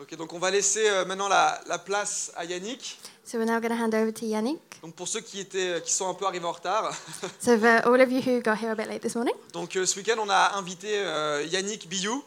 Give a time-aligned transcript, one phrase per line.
[0.00, 2.98] Ok, donc on va laisser euh, maintenant la, la place à Yannick.
[3.22, 4.58] So we're now going to hand over to Yannick.
[4.82, 6.90] Donc pour ceux qui étaient, qui sont un peu arrivés en retard.
[7.40, 9.84] So for all of you who got here a bit late this morning, Donc euh,
[9.84, 12.24] ce week-end, on a invité euh, Yannick Biou,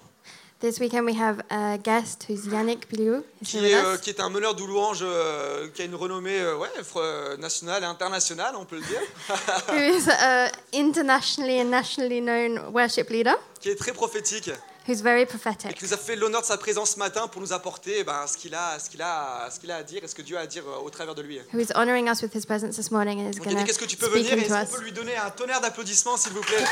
[0.63, 2.85] this weekend we have a guest who's Yannick.
[2.91, 6.39] He's qui est, euh, qui est un meneur de louanges euh, qui a une renommée
[6.39, 9.01] euh, ouais, euh, nationale et internationale, on peut le dire,
[9.69, 14.51] who is an internationally and nationally known worship leader qui est très prophétique
[14.87, 15.75] who's very et prophetic.
[15.77, 18.37] qui nous a fait l'honneur de sa présence ce matin pour nous apporter ben, ce
[18.37, 20.41] qu'il a, ce qu'il a, ce qu'il a à dire et ce que Dieu a
[20.41, 21.39] à dire euh, au travers de lui.
[21.53, 23.71] Who is honoring us with his presence this morning and is Donc going Yannick, to
[23.71, 24.69] est-ce que tu peux venir et us?
[24.71, 26.63] peut lui donner un tonnerre d'applaudissements, s'il vous plaît?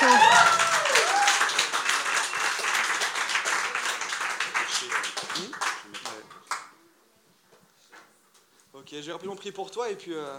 [8.73, 10.14] Ok, rapidement pour toi et puis.
[10.14, 10.38] euh,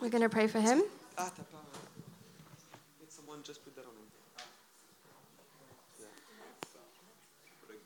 [0.00, 0.82] We're going to pray for him.
[1.16, 1.58] Ah, t'as pas.
[1.58, 4.08] euh, Let someone just put that on him.
[6.00, 6.06] Yeah.
[7.68, 7.80] Ouais.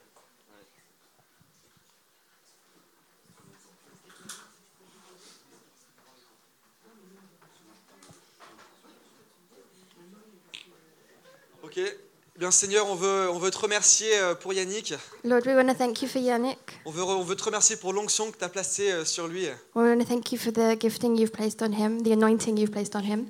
[11.63, 11.79] Ok.
[11.79, 14.95] Eh Bien Seigneur, on veut, on veut te remercier euh, pour Yannick.
[15.25, 16.81] Lord, we want to thank you for Yannick.
[16.87, 19.45] On veut, on veut te remercier pour l'onction que tu as placée euh, sur lui.
[19.75, 22.71] We want to thank you for the gifting you've placed on him, the anointing you've
[22.71, 23.27] placed on him.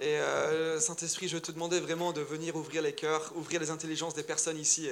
[0.00, 4.14] Et euh, Saint-Esprit, je te demandais vraiment de venir ouvrir les cœurs, ouvrir les intelligences
[4.14, 4.88] des personnes ici.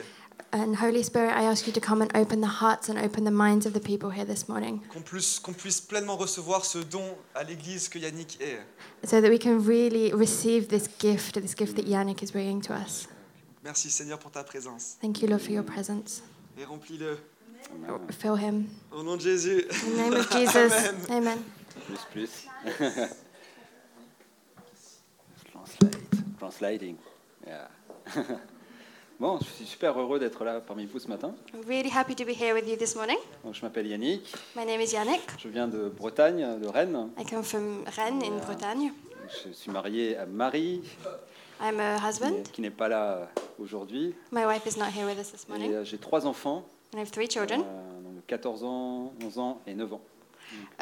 [0.52, 3.30] And Holy Spirit, I ask you to come and open the hearts and open the
[3.32, 7.16] minds of the people here this morning Qu'on puisse, qu'on puisse pleinement recevoir ce don
[7.34, 8.60] à l'Église que Yannick est.
[9.08, 12.74] so that we can really receive this gift, this gift that Yannick is bringing to
[12.74, 13.08] us.
[13.66, 14.96] Merci Seigneur pour ta présence.
[15.02, 16.22] Thank you, Lord, for your presence.
[16.56, 17.18] Et remplis-le.
[18.16, 18.66] Fill him.
[18.92, 19.64] Au nom de Jésus.
[19.68, 20.72] In the name of Jesus.
[20.72, 20.94] Amen.
[21.10, 21.38] Amen.
[21.84, 22.46] Plus, plus.
[25.50, 25.98] Translate.
[26.38, 26.94] Translating.
[27.44, 27.68] Yeah.
[29.18, 31.34] bon, je suis super heureux d'être là parmi vous ce matin.
[31.52, 33.18] I'm really happy to be here with you this morning.
[33.42, 34.32] Donc, je m'appelle Yannick.
[34.54, 35.22] My name is Yannick.
[35.40, 37.10] Je viens de Bretagne, de Rennes.
[37.18, 38.92] I come from Rennes in Bretagne.
[39.44, 40.82] Je suis marié à Marie,
[41.60, 42.42] I'm a husband.
[42.52, 43.28] qui n'est pas là
[43.58, 44.14] aujourd'hui.
[44.32, 45.72] My wife is not here with us this Et morning.
[45.72, 49.60] euh, j'ai trois enfants, And I have three children euh, donc 14 ans, 11 ans
[49.66, 50.00] et 9 ans.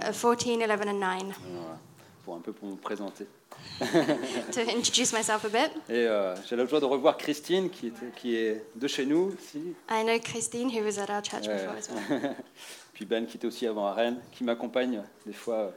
[0.00, 1.36] uh, 14, 11, and 9.
[1.52, 1.78] Voilà,
[2.24, 3.26] pour un peu pour me présenter.
[3.80, 8.10] to introduce myself a bit, Et euh, j'ai la joie de revoir Christine, qui, était-
[8.16, 9.74] qui est de chez nous aussi.
[9.90, 12.34] I know Christine, who was at our church before as well.
[12.94, 15.70] Puis Ben, qui était aussi avant à Rennes, qui m'accompagne des fois euh,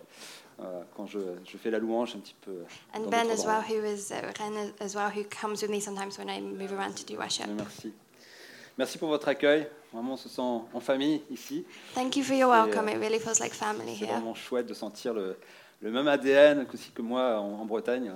[0.96, 2.64] quand je, je fais la louange un petit peu.
[2.94, 5.80] And dans Ben as well, who is at Rennes as well, who comes with me
[5.80, 7.48] sometimes when I move around to do worship.
[7.48, 7.94] Merci.
[8.78, 9.68] Merci pour votre accueil.
[9.94, 11.66] Vraiment, on se sent en famille ici.
[11.96, 12.88] Thank you for your C'est, welcome.
[12.90, 14.14] euh, It really feels like family C'est here.
[14.14, 15.38] vraiment chouette de sentir le,
[15.82, 18.12] le même ADN aussi que moi en, en Bretagne.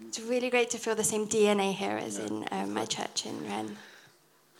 [0.00, 3.34] It's really great to feel the same DNA here as in um, my church in
[3.50, 3.74] Rennes.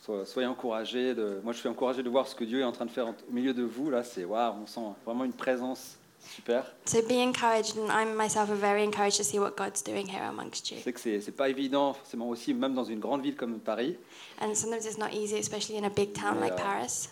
[0.04, 1.15] So- Soyez encouragés.
[1.15, 3.09] De, moi, je suis encouragé de voir ce que Dieu est en train de faire
[3.09, 3.91] au milieu de vous.
[3.91, 6.64] Là, c'est waouh, on sent vraiment une présence super.
[6.84, 10.70] So be encouraged, and I'm myself very encouraged to see what God's doing here amongst
[10.70, 10.78] you.
[10.82, 13.96] Sais que c'est c'est pas évident, forcément aussi, même dans une grande ville comme Paris.
[14.40, 16.64] And sometimes it's not easy, especially in a big town like Yeah.
[16.64, 17.08] Paris.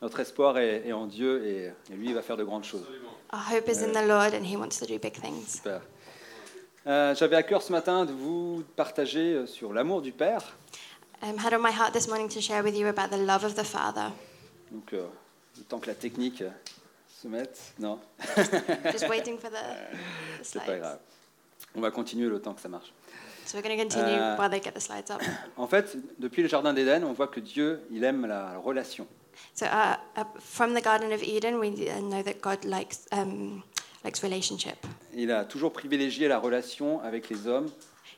[0.00, 2.84] Notre espoir est, est en Dieu et, et lui, il va faire de grandes choses.
[3.32, 5.56] Our hope is in the Lord, and He wants to do big things.
[5.56, 5.80] Super.
[6.86, 10.56] Euh, J'avais à cœur ce matin de vous partager euh, sur l'amour du Père.
[11.20, 13.54] I had on my heart this morning to share with you about the love of
[13.56, 14.10] the Father.
[14.70, 15.04] Donc, euh,
[15.68, 16.50] temps que la technique euh,
[17.20, 17.98] se mette, non,
[18.92, 20.80] Just waiting for the, the c'est pas slides.
[20.80, 20.98] grave.
[21.74, 22.92] On va continuer le temps que ça marche.
[23.44, 25.20] So we're going to continue Uh, while they get the slides up.
[25.56, 29.06] En fait, depuis le Jardin d'Éden, on voit que Dieu, il aime la relation.
[29.54, 33.62] So uh, uh, from the Garden of Eden, we uh, know that God likes um,
[34.04, 34.76] likes relationship.
[35.14, 37.70] Il a toujours privilégié la relation avec les hommes.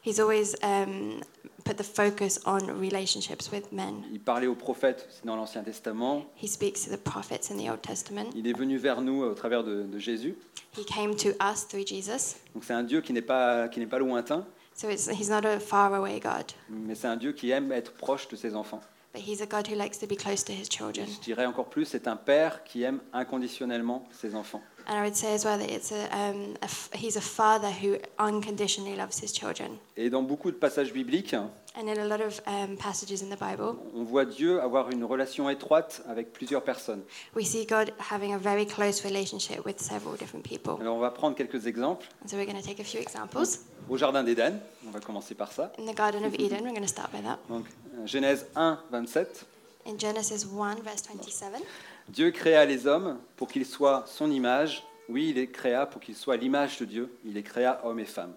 [0.05, 1.21] He's always um,
[1.65, 4.03] put the focus on relationships with men.
[4.13, 6.25] Il parlait aux prophètes aussi dans l'Ancien Testament.
[6.43, 8.27] He speaks to the prophets in the Old Testament.
[8.35, 10.37] Il est venu vers nous au travers de, de Jésus.
[10.77, 12.37] He came to us through Jesus.
[12.55, 15.45] Donc c'est un Dieu qui n'est pas, qui n'est pas lointain, So it's, he's not
[15.45, 18.81] a faraway God, mais c'est un Dieu qui aime être proche de ses enfants.
[19.13, 21.07] but he's a God who likes to be close to his children.
[21.07, 24.63] Je dirais encore plus, c'est un père qui aime inconditionnellement ses enfants.
[24.87, 27.71] And I would say as well that it's a, um, a f- he's a father
[27.71, 29.79] who unconditionally loves his children.
[29.97, 31.35] Et dans beaucoup de passages bibliques,
[31.77, 35.05] And in a lot of um, passages in the Bible, on voit Dieu avoir une
[35.05, 37.03] relation étroite avec plusieurs personnes.
[37.37, 40.79] we see God having a very close relationship with several different people.
[40.81, 42.09] Alors on va prendre quelques exemples.
[42.25, 43.61] And so we're going to take a few examples.
[43.89, 45.71] Au Jardin d'Éden, on va commencer par ça.
[45.79, 47.39] In the Garden of Eden, we're going to start by that.
[47.49, 49.47] Donc, euh, Genèse 1, 27.
[49.87, 51.63] In Genesis 1, verse 27,
[52.11, 54.83] Dieu créa les hommes pour qu'ils soient son image.
[55.09, 57.17] Oui, il les créa pour qu'ils soient l'image de Dieu.
[57.25, 58.35] Il les créa hommes et femmes.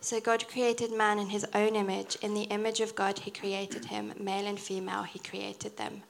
[0.00, 2.18] So God created man in his own image.
[2.22, 4.12] In the image of God, he created him.
[4.20, 6.02] Male and female, he created them.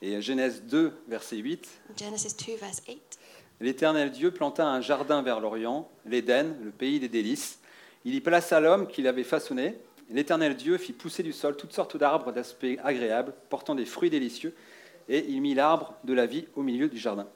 [0.00, 3.18] Et Genèse 2, verset 8, Genesis 2, verse 8.
[3.60, 7.58] L'Éternel Dieu planta un jardin vers l'Orient, l'Éden, le pays des délices.
[8.04, 9.76] Il y plaça l'homme qu'il avait façonné.
[10.10, 14.54] L'Éternel Dieu fit pousser du sol toutes sortes d'arbres d'aspect agréable, portant des fruits délicieux,
[15.08, 17.26] et il mit l'arbre de la vie au milieu du jardin.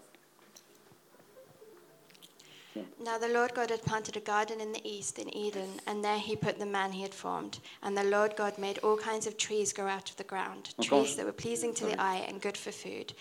[3.01, 6.19] Now the Lord God had planted a garden in the east in Eden, and there
[6.19, 7.59] he put the man he had formed.
[7.83, 11.17] And the Lord God made all kinds of trees grow out of the ground, trees
[11.17, 13.15] that were pleasing to the eye and good for food.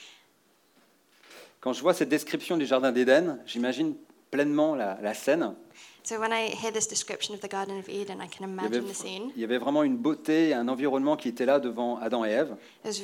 [1.61, 3.95] Quand je vois cette description du jardin d'Éden, j'imagine
[4.29, 5.55] pleinement la, la scène.
[6.03, 8.65] So when I hear this description of the Garden of Eden, I can Il y,
[8.65, 9.31] avait, imagine the scene.
[9.35, 12.55] il y avait vraiment une beauté, un environnement qui était là devant Adam et Ève.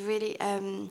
[0.06, 0.90] Really um,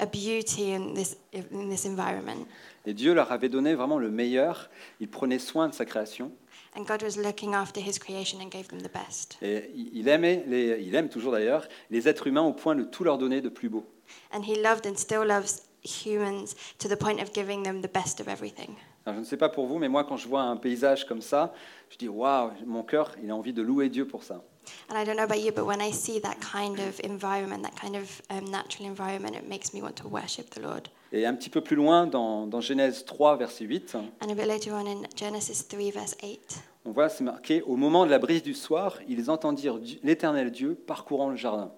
[0.00, 2.46] a beauty in this in this environment,
[2.86, 4.68] Et Dieu leur avait donné vraiment le meilleur.
[5.00, 6.32] Il prenait soin de sa création.
[6.76, 9.38] and God was looking after His creation and gave them the best.
[9.42, 13.04] Et il aimait, les, il aime toujours d'ailleurs, les êtres humains au point de tout
[13.04, 13.84] leur donner de plus beau.
[14.32, 18.20] And He loved and still loves humans to the point of giving them the best
[18.20, 18.70] of everything.
[19.06, 21.20] Alors, je ne sais pas pour vous, mais moi, quand je vois un paysage comme
[21.20, 21.52] ça,
[21.90, 24.42] je dis waouh, mon cœur, il a envie de louer Dieu pour ça.
[24.88, 27.74] And I don't know about you, but when I see that kind of environment, that
[27.80, 30.88] kind of um, natural environment, it makes me want to worship the Lord.
[31.12, 34.46] Et un petit peu plus loin, dans, dans Genèse 3, verset 8, And a bit
[34.46, 38.18] later on in Genesis 3, verse 8, on voit, c'est marqué Au moment de la
[38.18, 41.70] brise du soir, ils entendirent Dieu- l'éternel Dieu parcourant le jardin.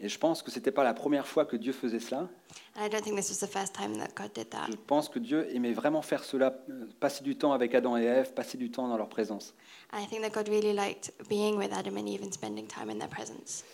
[0.00, 2.28] Et je pense que ce n'était pas la première fois que Dieu faisait cela.
[2.76, 4.66] And I don't think this was the first time that God did that.
[4.70, 8.04] Je pense que Dieu aimait vraiment faire cela, euh, passer du temps avec Adam et
[8.04, 9.54] Ève, passer du temps dans leur présence.
[9.92, 12.88] And I think that God really liked being with Adam and Eve and spending time
[12.88, 13.64] in their presence.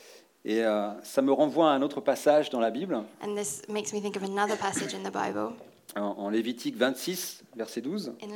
[0.44, 3.92] Et euh, ça me renvoie à un autre passage dans la Bible, And this makes
[3.92, 5.52] me think of another passage in the Bible,
[5.96, 8.12] en, en Lévitique 26, verset 12.
[8.22, 8.26] in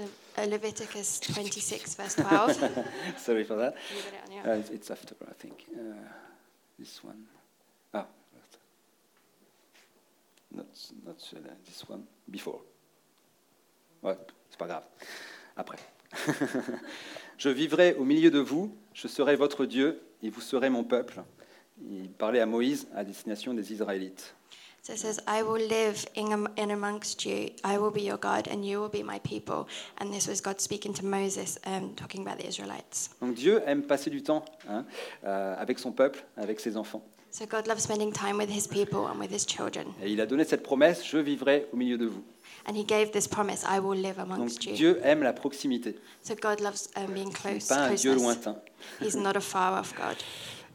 [0.44, 2.58] Le- Leviticus 26, verse 12.
[3.19, 3.75] Sorry for that.
[3.90, 5.66] It on your- Uh, it's after, I think.
[5.75, 5.94] Uh,
[6.78, 7.19] this one.
[7.93, 8.06] Ah,
[10.50, 10.64] not,
[11.04, 12.02] not uh, this one.
[12.28, 12.60] Before.
[14.02, 14.16] Ouais,
[14.50, 14.84] c'est pas grave.
[15.56, 15.78] Après.
[17.38, 21.22] je vivrai au milieu de vous, je serai votre Dieu, et vous serez mon peuple.
[21.81, 24.34] Il parlait à Moïse à destination des Israélites.
[24.84, 28.49] So it says, I will live in, in amongst you, I will be your God,
[28.49, 29.69] and you will be my people.
[29.99, 33.11] And this was God speaking to Moses, um, talking about the Israelites.
[33.20, 34.84] Donc Dieu aime passer du temps hein,
[35.25, 37.00] euh, avec son peuple, avec ses enfants.
[37.31, 39.94] So God loves spending time with his people and with his children.
[40.02, 42.25] Et il a donné cette promesse, je vivrai au milieu de vous.
[42.67, 44.75] And he gave this promise, I will live Donc amongst you.
[44.75, 45.94] Dieu aime la proximité,
[46.25, 48.44] So God loves um, being close, pas un Dieu closeness.
[48.46, 48.56] lointain.
[49.00, 50.17] He's not a far off God.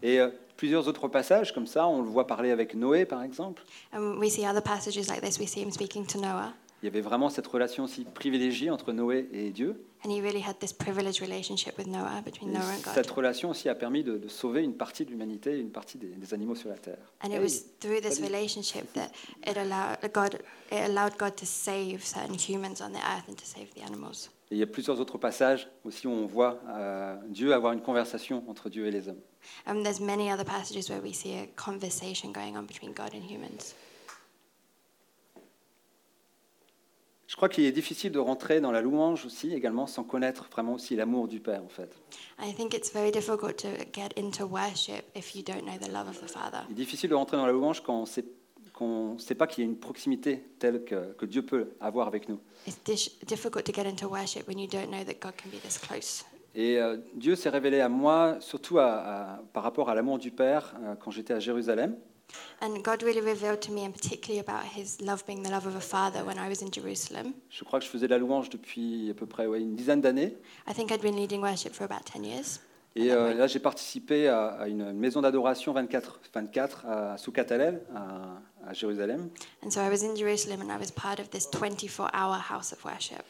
[0.03, 3.63] Et euh, plusieurs autres passages comme ça, on le voit parler avec Noé par exemple.
[3.93, 5.39] And we see other passages like this.
[5.39, 6.53] We see him speaking to Noah,
[6.83, 9.83] Il y avait vraiment cette relation aussi privilégiée entre Noé et Dieu.
[10.05, 13.17] and he really had this privileged relationship with Noah, between Et Noah and cette God.
[13.17, 16.07] relation aussi a permis de, de sauver une partie de l'humanité et une partie des,
[16.09, 16.99] des animaux sur la terre.
[17.23, 19.09] And it was through this relationship that
[19.49, 20.35] it allowed God,
[20.71, 24.29] it allowed God to save certain humans on the earth and to save the animals.
[24.51, 27.81] Et il y a plusieurs autres passages aussi où on voit euh, Dieu avoir une
[27.81, 29.19] conversation entre Dieu et les hommes.
[29.65, 33.23] And there's many other passages where we see a conversation going on between God and
[33.27, 33.73] humans.
[37.27, 40.73] Je crois qu'il est difficile de rentrer dans la louange aussi également sans connaître vraiment
[40.75, 41.89] aussi l'amour du Père en fait.
[42.41, 46.07] I think it's very difficult to get into worship if you don't know the love
[46.07, 46.59] of the Father.
[46.69, 48.23] Il est difficile de rentrer dans la louange quand on sait
[48.73, 52.07] qu'on ne sait pas qu'il y a une proximité telle que, que Dieu peut avoir
[52.07, 52.39] avec nous.
[52.67, 55.59] It's dish- difficult to get into worship when you don't know that God can be
[55.61, 56.23] this close.
[56.55, 58.85] Et euh, Dieu s'est révélé à moi, surtout à-
[59.33, 61.97] à- par rapport à l'amour du Père, euh, quand j'étais à Jérusalem.
[62.61, 65.75] And God really revealed to me, and particularly about His love being the love of
[65.75, 67.33] a father when I was in Jerusalem.
[67.49, 70.35] Je crois que je faisais la louange depuis à peu près ouais, une dizaine d'années.
[70.67, 72.59] I think I'd been leading worship for about 10 years.
[72.95, 77.83] Et euh, là, j'ai participé à, à une maison d'adoration 24, 24 à Soukat Hallel,
[77.95, 79.29] à, à Jérusalem.
[79.63, 82.73] And so I was in Jerusalem and I was part of this 24 hour house
[82.73, 83.21] of worship.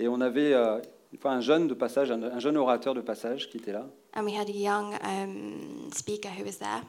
[0.00, 0.80] Et on avait euh,
[1.12, 3.86] une fois un jeune de passage, un, un jeune orateur de passage qui était là
[4.16, 6.82] And we had a young um, speaker who was there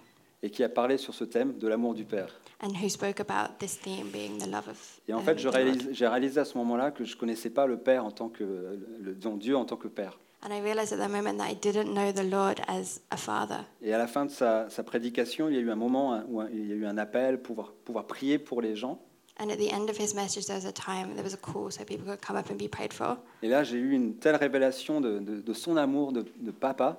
[0.43, 2.39] et qui a parlé sur ce thème de l'amour du Père.
[2.61, 6.39] and who spoke about this theme being the love of Et en fait, j'ai réalisé
[6.39, 9.55] à ce moment-là que je ne connaissais pas le Père en tant que, le, Dieu
[9.55, 10.17] en tant que Père.
[10.43, 13.59] And I realized at that moment that I didn't know the Lord as a father.
[13.81, 16.41] Et à la fin de sa, sa prédication, il y a eu un moment où
[16.51, 18.99] il y a eu un appel pour pouvoir, pouvoir prier pour les gens.
[19.39, 21.69] And at the end of his message, there was a time, there was a call
[21.71, 23.17] so people could come up and be prayed for.
[23.43, 26.97] Et là, j'ai eu une telle révélation de, de- de son amour de, de papa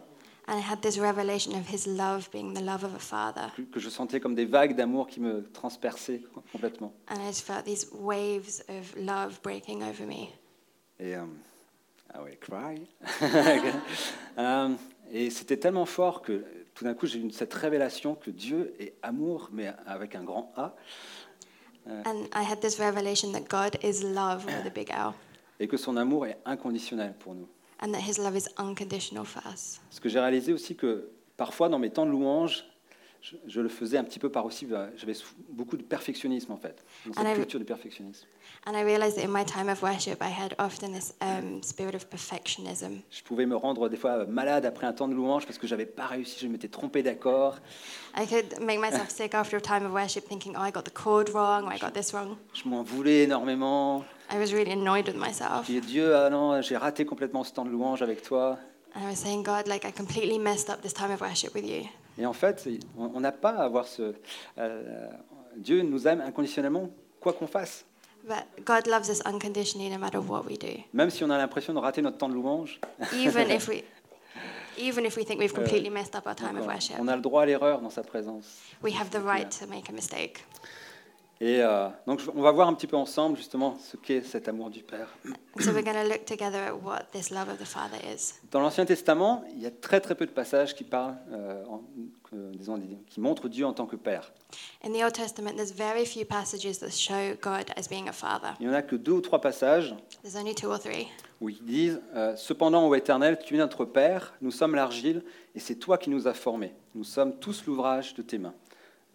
[0.48, 3.52] And I had this revelation of his love being the love of a father.
[3.70, 6.94] que, je sentais comme des vagues d'amour qui me transperçaient complètement.
[7.08, 10.30] And I just felt these waves of love breaking over me.
[10.98, 11.26] Et, euh,
[12.14, 12.86] I will cry.
[14.38, 14.68] Euh,
[15.10, 18.94] Et c'était tellement fort que tout d'un coup, j'ai eu cette révélation que Dieu est
[19.02, 20.74] amour, mais avec un grand A,
[22.04, 25.14] And I had this revelation that God is love with a big L,
[25.58, 27.48] et que son amour est inconditionnel pour nous.
[27.80, 29.80] And that His love is unconditional for us.
[29.88, 32.64] Parce que j'ai réalisé aussi que parfois, dans mes temps de louange,
[33.20, 35.14] je, je le faisais un petit peu par aussi, bah, j'avais
[35.50, 38.26] beaucoup de perfectionnisme en fait, dans cette culture du perfectionnisme.
[38.66, 41.94] And I realized that in my time of worship, I had often this um, spirit
[41.94, 43.00] of perfectionism.
[43.10, 45.86] Je pouvais me rendre des fois malade après un temps de louange parce que j'avais
[45.86, 47.56] pas réussi, je m'étais trompé d'accord.
[48.16, 50.92] I could make myself sick after a time of worship, thinking, "Oh, I got the
[50.94, 54.04] chord wrong, or I got this wrong." Je m'en voulais énormément.
[54.30, 55.66] I was really annoyed with myself.
[55.66, 58.58] Je disais Dieu, ah non, j'ai raté complètement ce temps de louange avec toi.
[58.94, 61.64] And I was saying, God, like I completely messed up this time of worship with
[61.64, 61.84] you.
[62.18, 64.14] Et en fait, on n'a pas à avoir ce.
[64.58, 65.08] euh,
[65.56, 67.84] Dieu nous aime inconditionnellement, quoi qu'on fasse.
[68.24, 70.82] But God loves us unconditionally no matter what we do.
[70.92, 72.80] Même si on a l'impression de rater notre temps de louange,
[73.14, 73.84] Even if we
[74.76, 77.22] even if we think we've completely messed up our time of worship, on a le
[77.22, 78.58] droit à l'erreur dans sa présence.
[78.82, 80.44] we have the right to make a mistake.
[81.40, 84.70] Et euh, donc, on va voir un petit peu ensemble justement ce qu'est cet amour
[84.70, 85.08] du Père.
[85.24, 88.34] And so we're going to look together at what this love of the Father is.
[88.50, 91.82] Dans l'Ancien Testament, il y a très très peu de passages qui parlent, euh, en-
[92.54, 94.32] disons, qui montrent Dieu en tant que Père.
[94.84, 98.54] In the Old Testament, there's very few passages that show God as being a father.
[98.58, 101.06] Il n'y en a que deux ou trois passages There's only two or three.
[101.40, 105.22] où ils disent euh, Cependant, ô Éternel, tu es notre Père, nous sommes l'argile,
[105.54, 106.72] et c'est toi qui nous as formés.
[106.96, 108.54] Nous sommes tous l'ouvrage de tes mains.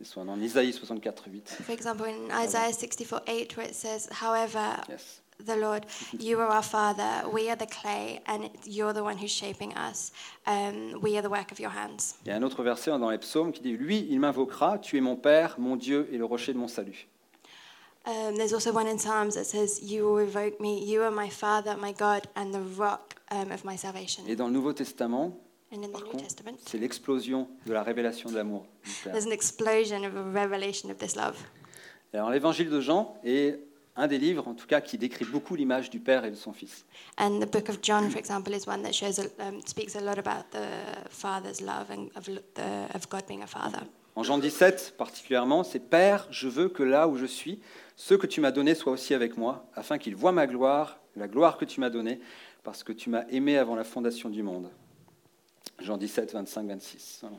[0.03, 1.49] Et soit en Isaïe 64, 8.
[1.65, 5.21] For example, in Isaiah 64 8, where it says, However, Yes.
[5.45, 5.85] the Lord,
[6.19, 10.11] you are our Father, we are the clay, and you're the one who's shaping us.
[10.45, 12.15] Um, we are the work of your hands.
[12.25, 14.97] Il y a un autre verset dans les psaumes qui dit Lui, il m'invoquera, tu
[14.97, 17.07] es mon Père, mon Dieu et le rocher de mon salut.
[18.05, 21.29] Um, there's also one in Psalms that says, You will revoke me, you are my
[21.29, 24.23] Father, my God, and the rock um, of my salvation.
[24.27, 25.31] Et dans le Nouveau Testament,
[25.91, 26.23] par contre,
[26.65, 28.65] c'est l'explosion de la révélation de l'amour.
[28.83, 29.13] du Père.
[29.13, 31.37] there's an explosion of a revelation of this love.
[32.13, 33.59] Alors l'évangile de Jean est
[33.95, 36.51] un des livres, en tout cas, qui décrit beaucoup l'image du Père et de son
[36.53, 36.85] Fils.
[37.19, 40.17] And the book of John, for example, is one that shows a, speaks a lot
[40.17, 40.65] about the
[41.09, 43.81] Father's love and of, l- the, of God being a Father.
[44.15, 47.59] En Jean 17 particulièrement, c'est Père, je veux que là où je suis,
[47.95, 51.27] ceux que tu m'as donnés soient aussi avec moi, afin qu'ils voient ma gloire, la
[51.27, 52.19] gloire que tu m'as donnée,
[52.63, 54.69] parce que tu m'as aimé avant la fondation du monde.
[55.79, 57.19] Jean 17, 25, 26.
[57.21, 57.37] Voilà.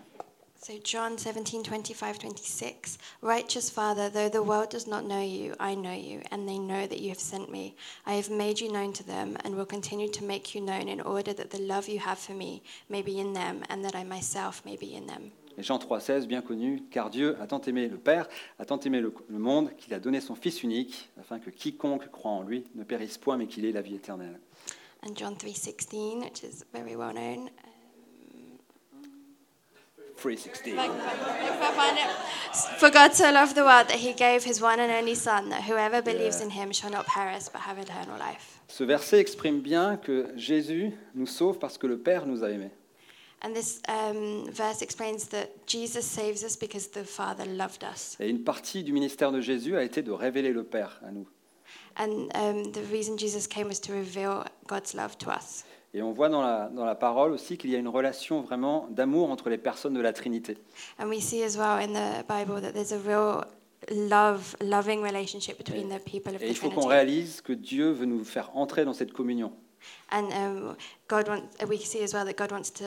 [0.65, 2.97] So John 17, 25, 26.
[3.21, 6.87] Righteous Father, though the world does not know you, I know you, and they know
[6.87, 7.75] that you have sent me.
[8.07, 11.03] I have made you known to them, and will continue to make you known in
[11.03, 14.05] order that the love you have for me may be in them, and that I
[14.05, 15.33] myself may be in them.
[15.59, 18.27] Et Jean 3, 16, bien connu, car Dieu a tant aimé le Père,
[18.59, 22.11] a tant aimé le, le monde, qu'il a donné son Fils unique, afin que quiconque
[22.11, 24.41] croit en lui ne périsse point, mais qu'il ait la vie éternelle.
[25.07, 27.51] And John 3:16, which is very well known.
[30.17, 30.75] 316.
[30.75, 32.79] If I find it.
[32.79, 35.65] For God so loved the world that he gave his one and only Son, that
[35.65, 38.61] whoever believes in him shall not perish but have eternal life.
[38.69, 42.71] Ce verset exprime bien que Jésus nous sauve parce que le Père nous a aimés.
[43.43, 48.17] And this um, verse explains that Jesus saves us because the Father loved us.
[48.19, 51.27] Et une partie du ministère de Jésus a été de révéler le Père à nous.
[51.97, 55.65] And um, the reason Jesus came was to reveal God's love to us.
[55.95, 58.89] Et on voit dans la, dans la parole aussi qu'il y a une relation vraiment
[58.91, 60.59] d'amour entre les personnes de la Trinité.
[60.99, 63.45] And we see as well in the Bible that there's a real
[63.91, 66.95] love, loving relationship between the people of Et the il faut qu'on Trinity.
[66.95, 69.53] réalise que Dieu veut nous faire entrer dans cette communion.
[70.11, 70.77] And um,
[71.09, 72.85] God wants, we see as well that God wants to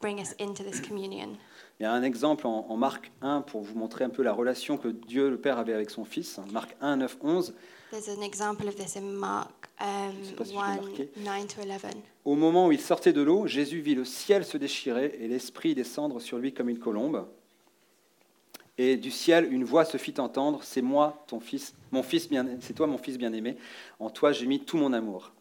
[0.00, 1.38] bring us into this communion.
[1.80, 4.32] Il y a un exemple en, en Marc 1 pour vous montrer un peu la
[4.32, 6.38] relation que Dieu le Père avait avec son Fils.
[6.52, 7.54] Marc 1, 9, 11.
[7.90, 10.76] There's an example of this in Mark um, Je sais pas si je l'ai 1,
[10.76, 11.10] marqué.
[11.16, 11.94] 9 to 11.
[12.24, 15.74] Au moment où il sortait de l'eau, Jésus vit le ciel se déchirer et l'Esprit
[15.74, 17.26] descendre sur lui comme une colombe.
[18.78, 22.46] Et du ciel, une voix se fit entendre C'est moi, ton fils, mon fils bien,
[22.60, 23.56] c'est toi, mon fils bien-aimé.
[23.98, 25.32] En toi, j'ai mis tout mon amour.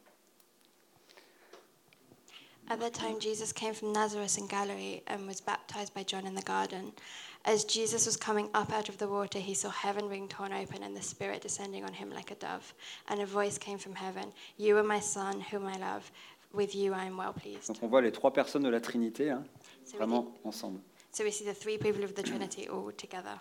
[2.67, 6.33] At that time, Jesus came from Nazareth in Galilee and was baptized by John in
[6.33, 6.93] the garden.
[7.47, 10.81] As Jesus was coming up out of the water, he saw heaven being torn open
[10.83, 12.73] and the Spirit descending on him like a dove.
[13.07, 16.11] And a voice came from heaven You are my Son, whom I love.
[16.53, 17.67] With you I am well pleased.
[17.67, 19.43] Donc on voit les trois personnes de la Trinité, hein,
[19.83, 20.79] So we, vraiment ensemble.
[21.11, 23.37] so we see the three people of the Trinity all together.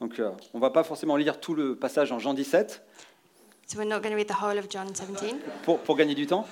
[0.00, 2.80] Donc euh, on ne va pas forcément lire tout le passage en Jean 17
[3.66, 6.26] So we're not going to read the whole of John 17, pour, pour gagner du
[6.26, 6.46] temps,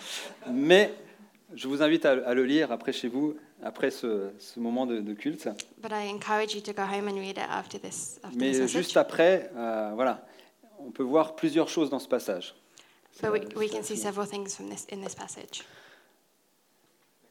[0.51, 0.93] mais
[1.55, 5.01] je vous invite à, à le lire après chez vous, après ce, ce moment de,
[5.01, 5.49] de culte.
[5.79, 8.71] but I encourage you to go home and read it after this, after Mais this
[8.71, 10.27] juste après, euh, voilà,
[10.79, 12.55] on peut voir plusieurs choses dans ce passage.
[13.23, 15.65] But we, C'est- we c'est can see assez- several things from this in this passage.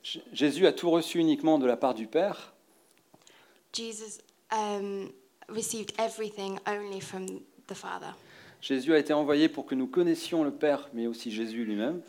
[0.03, 2.53] J- Jésus a tout reçu uniquement de la part du Père,
[3.73, 4.19] Jesus
[4.51, 5.09] um,
[5.49, 7.25] received everything only from
[7.67, 8.13] the Father.
[8.61, 12.01] Jésus a été envoyé pour que nous connaissions le Père, mais aussi Jésus lui-même.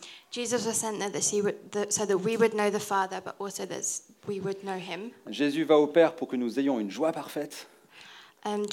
[5.29, 7.69] Jésus va au Père pour que nous ayons une joie parfaite.
[8.47, 8.65] Um.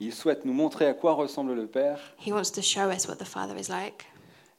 [0.00, 3.16] Il souhaite nous montrer à quoi ressemble le Père He wants to show us what
[3.16, 4.04] the Father is like,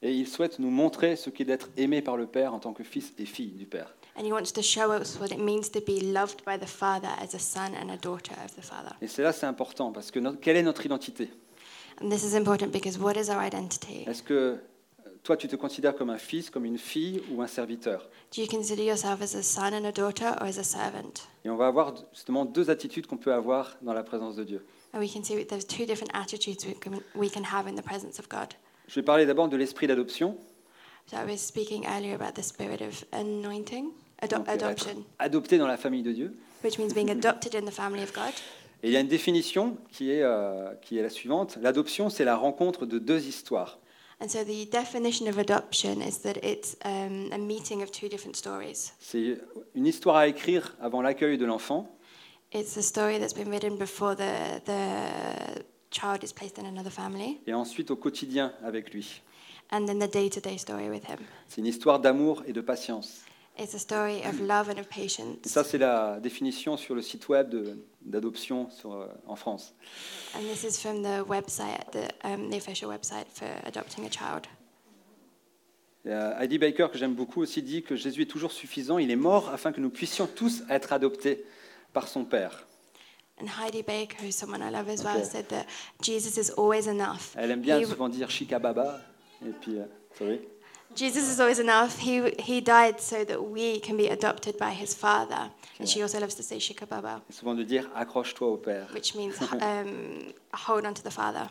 [0.02, 2.84] et il souhaite nous montrer ce qu'est d'être aimé par le Père en tant que
[2.84, 3.94] fils et fille du Père.
[4.18, 7.10] And He wants to show us what it means to be loved by the Father
[7.22, 8.92] as a son and a daughter of the Father.
[9.02, 11.30] Et c'est là c'est important parce que no- quelle est notre identité?
[12.02, 14.04] And this is important because what is our identity?
[14.08, 14.58] Est-ce que euh,
[15.24, 18.10] toi tu te considères comme un fils, comme une fille ou un serviteur?
[18.36, 21.28] Do you consider yourself as a son and a daughter or as a servant?
[21.46, 24.66] Et on va avoir justement deux attitudes qu'on peut avoir dans la présence de Dieu.
[24.94, 27.84] And we can see there's two different attitudes we can, we can have in the
[27.84, 28.54] presence of God.
[28.88, 30.38] Je vais parler d'abord de l'esprit d'adoption.
[31.08, 33.92] So I was speaking earlier about the spirit of anointing,
[34.22, 36.36] ado- Donc, euh, adoption, adopté dans la famille de Dieu.
[36.64, 38.34] which means being adopted in the family of God.
[38.84, 41.58] Et il y a une définition qui est, euh, qui est la suivante.
[41.62, 43.80] L'adoption, c'est la rencontre de deux histoires.
[44.22, 48.36] And so the definition of adoption is that it's um, a meeting of two different
[48.36, 48.94] stories.
[49.00, 49.38] C'est
[49.76, 51.88] une histoire à écrire avant l'accueil de l'enfant
[52.54, 57.40] It's a story that's been written before the, the child is placed in another family,
[57.48, 59.22] et ensuite au quotidien avec lui.
[59.72, 61.18] and then the day to day story with him.
[61.50, 63.22] C'est une histoire d'amour et de patience.
[63.58, 65.38] It's a story of love and of Et patience.
[65.46, 67.56] ça, c'est la définition sur le site web
[68.02, 69.74] d'adoption euh, en France.
[70.36, 74.46] And this is from the website, the, um, the official website for adopting a child.
[76.06, 78.98] Et, euh, Heidi Baker, que j'aime beaucoup, aussi dit que Jésus est toujours suffisant.
[78.98, 81.46] Il est mort afin que nous puissions tous être adoptés
[81.94, 82.68] par son Père.
[83.42, 85.14] And Heidi Baker, who's someone I love as Okay.
[85.16, 85.66] well, said that
[86.02, 87.34] Jesus is always enough.
[87.38, 89.00] Elle aime bien He- souvent dire Shikababa.
[89.46, 89.78] Et puis,
[90.18, 90.42] sorry.
[90.96, 92.00] Jesus is always enough.
[92.00, 95.52] He, he died so that we can be adopted by his Father.
[95.80, 98.94] And she also loves to say Shikababa, souvent de dire accroche-toi au Père.
[98.94, 101.48] which means um, hold on to the Father.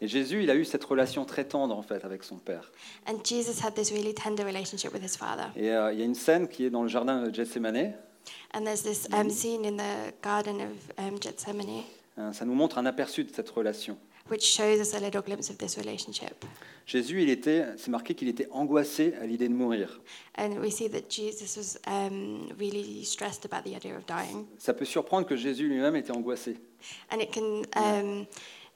[0.00, 2.70] Et Jésus, il a eu cette relation très tendre en fait avec son Père.
[3.06, 5.48] And Jesus had this really tender relationship with his Father.
[5.56, 7.94] Et euh, il y a une scène qui est dans le jardin de Gethsemane.
[8.54, 11.84] And there's this um, scene in the Garden of um, Gethsemane
[12.18, 13.98] Hein, ça nous montre un aperçu de cette relation.
[14.28, 16.44] Which shows us a little glimpse of this relationship.
[16.86, 20.00] Jésus, il était, c'est marqué qu'il était angoissé à l'idée de mourir.
[20.38, 24.46] And we see that Jesus was um, really stressed about the idea of dying.
[24.58, 26.56] Ça peut surprendre que Jésus lui-même était angoissé.
[27.10, 28.26] And it can, um,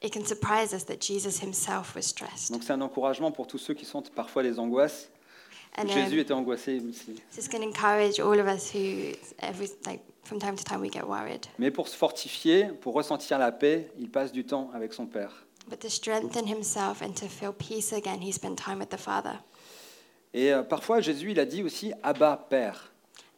[0.01, 2.51] it can surprise us that Jesus himself was stressed.
[2.51, 5.10] Donc c'est un encouragement pour tous ceux qui sentent parfois des angoisses.
[5.77, 7.21] And Jésus um, était angoissé aussi.
[7.33, 11.45] this encourage all of us who, every, like, from time to time, we get worried.
[11.59, 15.45] Mais pour se fortifier, pour ressentir la paix, il passe du temps avec son Père.
[15.69, 19.39] But to strengthen himself and to feel peace again, he spent time with the Father.
[20.33, 22.91] Et euh, parfois, Jésus, il a dit aussi Abba, Père.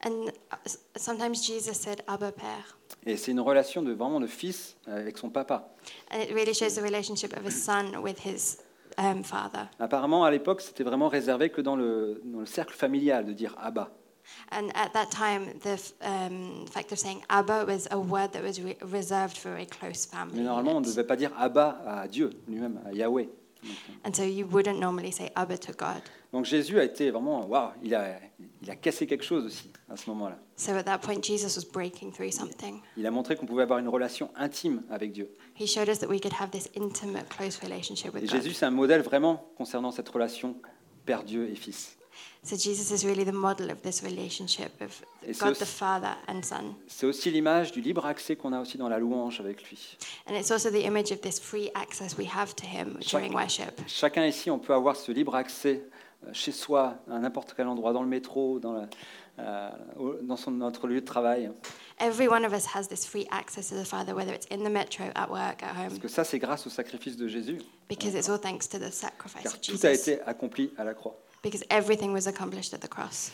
[0.04, 2.78] And uh, sometimes Jesus said, Abba, Père.
[3.06, 5.70] Et c'est une relation de vraiment de fils euh, avec son papa.
[6.12, 8.58] And it really shows the relationship of a son with his
[8.98, 9.70] um, father.
[9.80, 13.56] Apparemment, à l'époque, c'était vraiment réservé que dans le, dans le cercle familial de dire
[13.60, 13.90] Abba.
[14.52, 18.62] And at that time, the um, fact of saying Abba was a word that was
[18.62, 20.38] re- reserved for a close family.
[20.38, 23.28] Mais normalement, on ne devait pas dire Abba à Dieu lui-même, à Yahweh.
[24.06, 26.02] And so you wouldn't normally say Abba to God.
[26.34, 28.20] Donc Jésus a été vraiment, waouh, il a,
[28.64, 30.38] il a cassé quelque chose aussi à ce moment-là.
[30.56, 32.82] So at that point, Jesus was breaking through something.
[32.98, 35.30] Il a montré qu'on pouvait avoir une relation intime avec Dieu.
[35.60, 38.36] He showed us that we could have this intimate, close relationship with Et God.
[38.42, 40.56] Jésus, c'est un modèle vraiment concernant cette relation
[41.06, 41.98] Père Dieu et Fils.
[42.44, 45.68] So Jesus is really the model of this relationship of Et c'est God aussi- the
[45.68, 46.76] Father and Son.
[46.88, 49.98] C'est aussi l'image du libre accès qu'on a aussi dans la louange avec lui.
[50.28, 53.82] And it's also the image of this free access we have to Him during worship.
[53.88, 55.84] Chacun ici, on peut avoir ce libre accès
[56.32, 58.88] chez soi, à n'importe quel endroit, dans le métro, dans, la-
[59.40, 59.70] euh,
[60.24, 61.52] dans son, notre lieu de travail.
[62.00, 64.72] Every one of us has this free access to the Father, whether it's in the
[64.72, 67.60] metro, at work, at Parce home, que ça, c'est grâce au sacrifice de Jésus,
[67.90, 70.12] because it's all thanks to the sacrifice car of tout a Jesus.
[70.12, 71.16] été accompli à la croix.
[71.44, 73.32] Because everything was accomplished at the cross.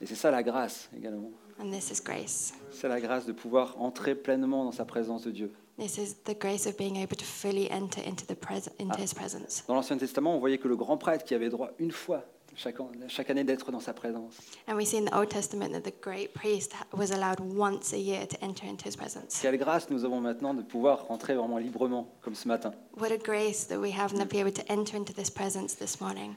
[0.00, 1.30] Et c'est ça la grâce également.
[1.60, 2.54] And this is grace.
[2.72, 5.52] C'est la grâce de pouvoir entrer pleinement dans sa présence de Dieu.
[5.78, 9.14] This is the grace of being able to fully enter into, the pres- into His
[9.14, 9.64] presence.
[9.66, 12.78] Dans l'Ancien Testament, on voyait que le grand prêtre qui avait droit une fois chaque,
[12.78, 14.34] an- chaque année d'être dans sa présence.
[14.68, 17.98] And we see in the Old Testament that the great priest was allowed once a
[17.98, 19.40] year to enter into His presence.
[19.40, 22.72] Quelle grâce nous avons maintenant de pouvoir rentrer vraiment librement, comme ce matin.
[22.98, 25.74] What a grace that we have and to be able to enter into this presence
[25.74, 26.34] this morning.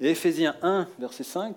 [0.00, 1.54] Et Éphésiens 1, verset 5,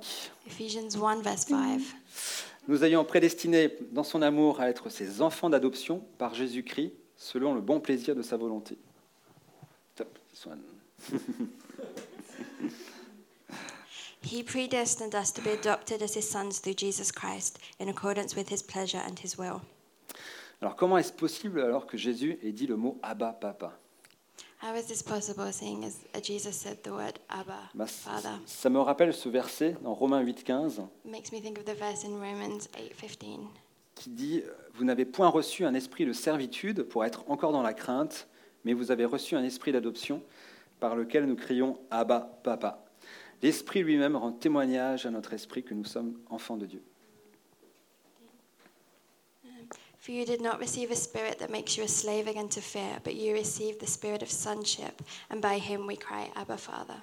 [0.47, 1.81] Ephesians 1, verse 5.
[2.67, 7.61] nous ayons prédestinés dans son amour à être ses enfants d'adoption par Jésus-Christ, selon le
[7.61, 8.77] bon plaisir de sa volonté.
[9.95, 10.61] Top, one.
[14.25, 18.49] He predestined us to be adopted as his sons through Jesus Christ, in accordance with
[18.49, 19.61] his pleasure and his will.
[20.61, 23.77] Alors comment est-ce possible alors que Jésus ait dit le mot Abba Papa?
[24.67, 28.39] How is this possible, seeing as Jesus said the word Abba, Bah, c- Father?
[28.47, 32.03] Ça me rappelle ce verset dans Romains 8,15 It makes me think of the verse
[32.03, 33.45] in Romans 8:15.
[33.93, 34.41] qui dit
[34.73, 38.27] Vous n'avez point reçu un esprit de servitude pour être encore dans la crainte,
[38.63, 40.23] mais vous avez reçu un esprit d'adoption
[40.79, 42.83] par lequel nous crions Abba Papa.
[43.43, 46.81] L'esprit lui-même rend témoignage à notre esprit que nous sommes enfants de Dieu.
[50.05, 52.99] For you did not receive a spirit that makes you a slave again to fear,
[53.03, 57.01] but you received the spirit of sonship, and by him we cry, Abba, Father.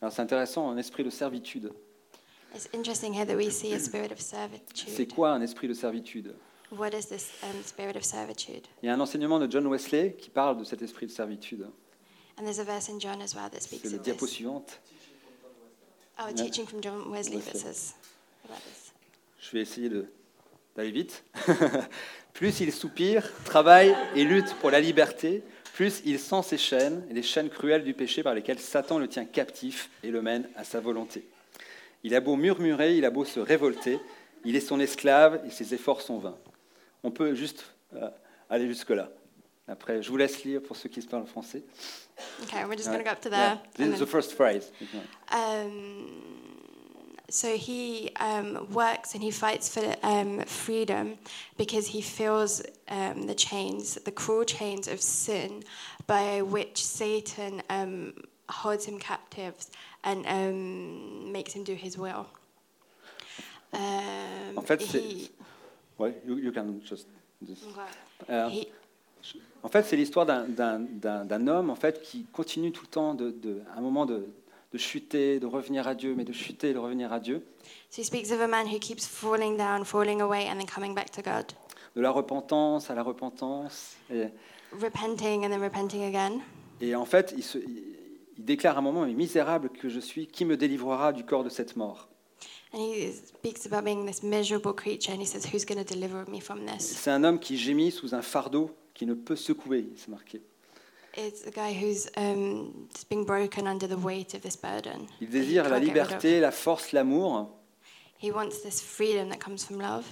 [0.00, 1.72] Alors c'est intéressant, un esprit de servitude.
[2.54, 5.12] It's interesting here that we see a spirit of C'est servitude.
[5.12, 6.32] quoi un esprit de servitude?
[6.70, 8.68] What is this um, spirit of servitude?
[8.84, 11.66] Il y a un enseignement de John Wesley qui parle de cet esprit de servitude.
[12.38, 14.30] And there's a verse in John as well that C'est speaks le of diapo this.
[14.36, 14.78] suivante.
[16.20, 17.94] Oh, a teaching from John Wesley that says
[18.44, 18.92] about this.
[19.40, 20.06] Je vais essayer de-
[20.76, 21.24] d'aller vite.
[22.32, 25.42] plus il soupire, travaille et lutte pour la liberté,
[25.74, 29.24] plus il sent ses chaînes les chaînes cruelles du péché par lesquelles Satan le tient
[29.24, 31.26] captif et le mène à sa volonté.
[32.04, 34.00] Il a beau murmurer, il a beau se révolter,
[34.44, 36.36] il est son esclave et ses efforts sont vains.
[37.04, 38.08] On peut juste euh,
[38.50, 39.10] aller jusque-là.
[39.68, 41.62] Après, je vous laisse lire pour ceux qui se parlent français.
[42.42, 43.86] Okay, we're just going to go up to Yeah, there.
[43.88, 44.72] This is the first phrase.
[45.32, 46.51] Um,
[47.32, 51.16] so he um, works and he fights for um, freedom
[51.56, 55.62] because he feels um, the chains, the cruel chains of sin
[56.06, 58.12] by which Satan um,
[58.50, 59.54] holds him captive
[60.04, 62.26] and um, makes him do his will.
[63.72, 65.30] Um, En fait, c'est- he,
[65.98, 67.06] Ouais, you, you can just-
[67.46, 67.64] just-
[68.28, 68.48] okay.
[68.50, 68.66] He,
[69.62, 73.62] En fait, c'est l'histoire d'un- homme en fait, qui continue tout le temps, de, de-
[73.74, 74.26] à un moment, de,
[74.72, 77.44] de chuter, de revenir à Dieu, mais de chuter et de revenir à Dieu,
[77.90, 80.94] so he speaks of a man who keeps falling down, falling away, and then coming
[80.94, 81.46] back to God,
[81.94, 83.96] de la repentance à la repentance.
[84.10, 84.28] Et,
[84.80, 86.40] repenting and then repenting again.
[86.80, 87.96] et en fait, il, se- il-
[88.38, 91.44] il déclare à un moment, mais misérable que je suis, qui me délivrera du corps
[91.44, 92.08] de cette mort?
[92.74, 96.24] And he speaks about being this miserable creature, and he says, Who's going to deliver
[96.30, 96.80] me from this?
[96.82, 100.40] C'est un homme qui gémit sous un fardeau qui ne peut secouer, c'est marqué.
[105.20, 107.58] Il désire la liberté, la force, l'amour,
[108.22, 110.04] He wants this freedom that comes from love,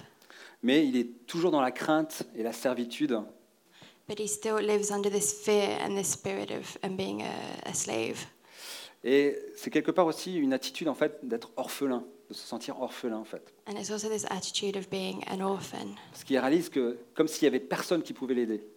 [0.61, 3.17] mais il est toujours dans la crainte et la servitude.
[4.07, 8.17] but he still lives under this fear and this spirit of being a, a slave.
[9.03, 13.17] Et c'est quelque part aussi une attitude en fait d'être orphelin, de se sentir orphelin
[13.17, 13.53] en fait.
[13.65, 15.95] And it's also this attitude of being an orphan.
[16.11, 18.67] Parce qu'il réalise que comme s'il y avait personne qui pouvait l'aider.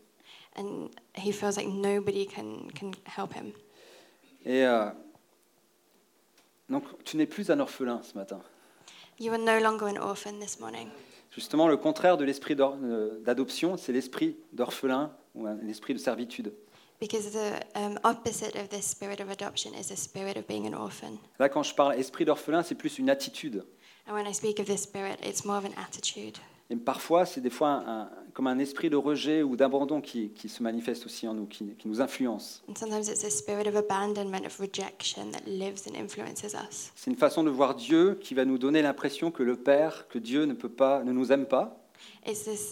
[0.57, 3.53] And he feels like nobody can, can help him.
[4.45, 4.90] Et euh,
[6.69, 8.40] donc tu n'es plus un orphelin ce matin.
[9.19, 10.88] You are no longer an orphan this morning.
[11.31, 16.53] Justement, le contraire de l'esprit euh, d'adoption, c'est l'esprit d'orphelin ou un esprit de servitude.
[17.01, 20.75] Because the um, opposite of this spirit of adoption is the spirit of being an
[20.75, 21.19] orphan.
[21.40, 23.64] Là, quand je parle esprit d'orphelin, c'est plus une attitude.
[24.07, 26.38] And when I speak of this spirit, it's more of an attitude.
[26.71, 30.49] Et parfois, c'est des fois un- comme un esprit de rejet ou d'abandon qui, qui
[30.49, 32.64] se manifeste aussi en nous, qui, qui nous influence.
[36.97, 40.18] C'est une façon de voir Dieu qui va nous donner l'impression que le Père, que
[40.18, 41.81] Dieu ne peut pas, ne nous aime pas,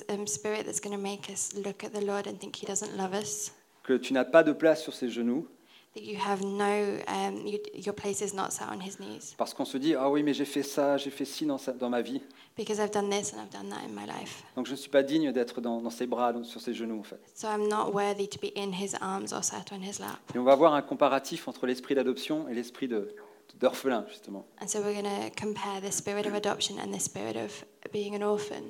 [0.08, 2.96] um, spirit that's going to make us look at the Lord and think He doesn't
[2.96, 5.46] love us, que tu n'as pas de place sur ses genoux,
[5.94, 6.98] that you have no,
[7.44, 9.34] you, your place is not sat on His knees.
[9.36, 11.72] parce qu'on se dit ah oui mais j'ai fait ça, j'ai fait ci dans, sa-
[11.72, 12.20] dans ma vie,
[12.56, 14.42] Because I've done this and I've done that in my life.
[14.56, 17.02] donc je ne suis pas digne d'être dans, dans ses bras, sur ses genoux en
[17.02, 17.20] fait.
[17.34, 20.18] So I'm not worthy to be in His arms or sat on His lap.
[20.34, 23.14] Et on va voir un comparatif entre l'esprit d'adoption et l'esprit de-
[23.60, 27.36] d'orphelin justement And so we're going to compare the spirit of adoption and the spirit
[27.36, 28.62] of being an orphan.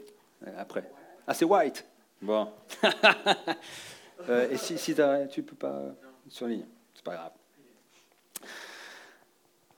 [0.58, 0.90] après.
[1.26, 1.84] Ah c'est white.
[2.20, 2.48] Bon.
[4.28, 4.94] Euh, et si, si
[5.32, 5.92] tu peux pas euh,
[6.28, 6.64] surligner,
[7.02, 7.32] c'est pas grave.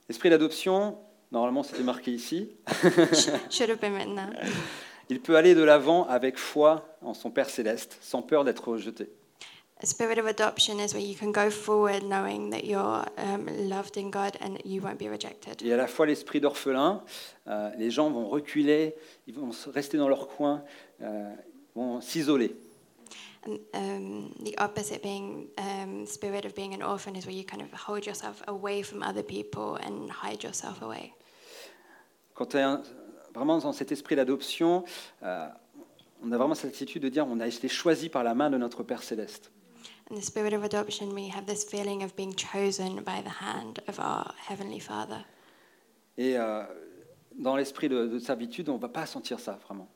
[0.08, 0.98] L'esprit d'adoption,
[1.32, 2.50] normalement c'était marqué ici.
[2.82, 4.52] Been written there.
[5.08, 9.10] Il peut aller de l'avant avec foi en son Père céleste, sans peur d'être rejeté.
[9.82, 13.96] A spirit of adoption is where you can go forward knowing that you're um, loved
[13.96, 15.62] in God and you won't be rejected.
[15.62, 17.02] Et à la fois l'esprit d'orphelin,
[17.48, 18.94] euh, les gens vont reculer,
[19.26, 20.62] ils vont rester dans leur coin,
[21.02, 21.34] euh,
[21.74, 22.54] vont s'isoler.
[23.46, 27.70] Um, the opposite being um, spirit of being an orphan is where you kind of
[27.72, 31.12] hold yourself away from other people and hide yourself away.
[32.34, 32.64] Quand tu es
[33.34, 34.84] vraiment dans cet esprit d'adoption,
[35.22, 35.48] euh,
[36.22, 38.56] on a vraiment cette attitude de dire on a été choisi par la main de
[38.56, 39.50] notre Père céleste.
[40.10, 43.80] In the spirit of adoption, we have this feeling of being chosen by the hand
[43.88, 45.24] of our Heavenly Father.
[46.16, 46.62] Et euh,
[47.38, 49.88] dans l'esprit de, de servitude, on ne va pas sentir ça vraiment.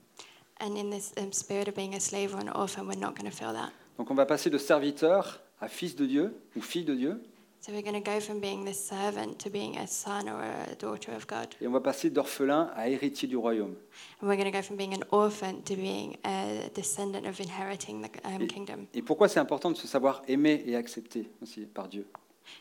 [3.98, 7.20] Donc on va passer de serviteur à fils de Dieu ou fille de Dieu,
[7.60, 10.76] So we're going to go from being this servant to being a son or a
[10.76, 11.48] daughter of God.
[11.60, 13.74] et on va passer d'orphelin à héritier du royaume.
[14.22, 18.00] And we're going to go from being an orphan to being a descendant of inheriting
[18.00, 18.86] the um, kingdom.
[18.94, 22.06] Et pourquoi c'est important de se savoir aimer et accepter aussi par Dieu?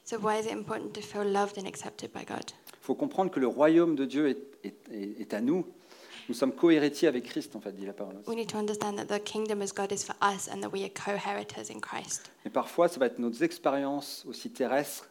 [0.03, 2.51] So why is it important to feel loved and accepted by God?
[2.73, 5.63] Il faut comprendre que le royaume de Dieu est, est- est- est à nous.
[6.29, 8.15] Nous sommes co-héritiers avec Christ, en fait, dit la parole.
[8.27, 10.83] We need to understand that the kingdom as God is for us and that we
[10.83, 12.29] are co-heritors in Christ.
[12.45, 15.07] Et parfois, ça va être nos expériences aussi terrestres,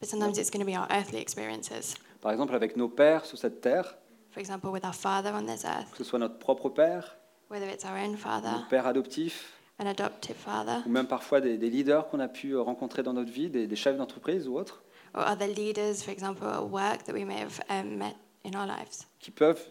[0.00, 1.94] But sometimes it's going to be our earthly experiences.
[2.20, 3.96] par exemple avec nos pères sur cette terre,
[4.30, 7.16] For example, with our father on this earth, que ce soit notre propre père,
[7.50, 11.56] whether it's our own notre father, père adoptif, an adoptive father, ou même parfois des,
[11.56, 14.82] des leaders qu'on a pu rencontrer dans notre vie, des, des chefs d'entreprise ou autres,
[15.14, 18.66] or other leaders, for example, at work that we may have um, met in our
[18.66, 19.62] lives, qui peuvent,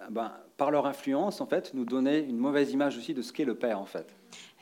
[0.00, 3.32] ah ben, par leur influence, en fait, nous donner une mauvaise image aussi de ce
[3.32, 4.14] qu'est le père, en fait.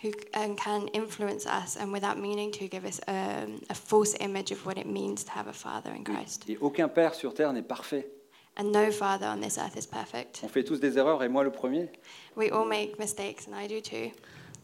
[0.04, 4.52] who um, can influence us and without meaning to give us um, a false image
[4.52, 6.44] of what it means to have a father in Christ.
[6.48, 8.10] Et aucun père sur terre n'est parfait.
[8.56, 10.40] And no father on this earth is perfect.
[10.44, 11.88] On fait tous des erreurs, et moi le premier.
[12.36, 14.12] We all make mistakes, and I do too.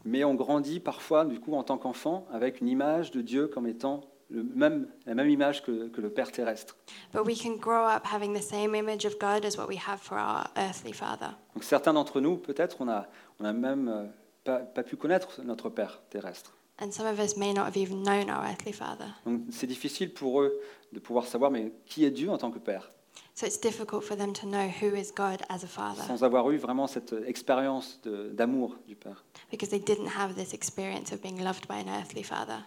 [0.05, 3.67] Mais on grandit parfois, du coup, en tant qu'enfant, avec une image de Dieu comme
[3.67, 6.75] étant le même, la même image que, que le Père terrestre.
[7.13, 9.99] But we can grow up having the same image of God as what we have
[9.99, 11.31] for our earthly father.
[11.53, 13.07] Donc certains d'entre nous, peut-être, on a,
[13.39, 14.05] on a même euh,
[14.43, 16.53] pas, pas pu connaître notre Père terrestre.
[16.79, 19.05] And some of us may not have even known our earthly father.
[19.25, 20.59] Donc c'est difficile pour eux
[20.93, 22.89] de pouvoir savoir, mais qui est Dieu en tant que Père,
[23.33, 26.49] So it's difficult for them to know who is God as a father sans avoir
[26.51, 29.23] eu vraiment cette expérience d'amour du Père.
[29.49, 32.63] because they didn't have this experience of being loved by an earthly father.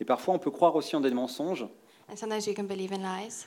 [0.00, 1.66] Et parfois, on peut croire aussi en des mensonges,
[2.10, 3.46] And sometimes we can believe in lies.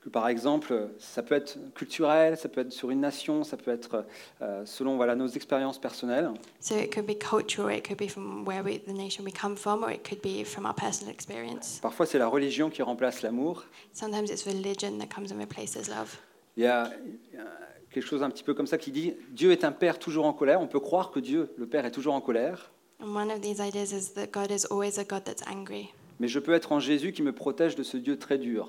[0.00, 3.72] que par exemple, ça peut être culturel, ça peut être sur une nation, ça peut
[3.72, 4.06] être
[4.40, 6.30] euh, selon voilà, nos expériences personnelles.
[6.60, 9.56] So it could be cultural, it could be from where we, the nation we come
[9.56, 11.80] from, or it could be from our personal experience.
[11.82, 13.64] Parfois, c'est la religion qui remplace l'amour.
[13.92, 16.16] Sometimes it's religion that comes and replaces love.
[16.56, 16.92] Il y a
[17.32, 17.46] il y a
[17.90, 20.32] quelque chose un petit peu comme ça qui dit Dieu est un Père toujours en
[20.32, 20.60] colère.
[20.60, 22.70] On peut croire que Dieu, le Père, est toujours en colère,
[23.00, 25.90] And one of these ideas is that God is always a God that's angry.
[26.20, 28.68] mais je peux être en Jésus qui me protège de ce Dieu très dur.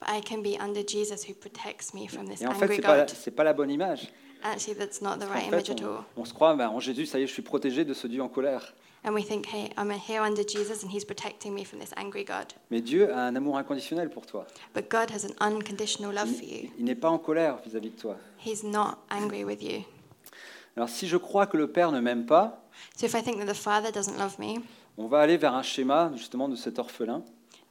[0.00, 2.76] But I can be under Jesus who protects me from this Et en fait, angry
[3.08, 4.10] c'est pas pas la bonne image.
[4.42, 6.04] Actually, that's not the En right fait, image at on, all.
[6.16, 8.22] on se croit ben, en Jésus, ça y est, je suis protégé de ce Dieu
[8.22, 8.74] en colère.
[9.04, 12.24] And we think, hey, I'm here under Jesus and he's protecting me from this angry
[12.24, 12.46] God.
[12.70, 14.46] Mais Dieu a un amour inconditionnel pour toi.
[14.74, 16.70] But God has an unconditional love for Il, you.
[16.78, 18.16] il n'est pas en colère vis-à-vis de toi.
[18.44, 19.82] He's not angry with you.
[20.76, 22.62] Alors si je crois que le Père ne m'aime pas,
[22.96, 24.60] So if I think that the Father doesn't love me,
[24.98, 27.22] on va aller vers un schéma justement de cet orphelin.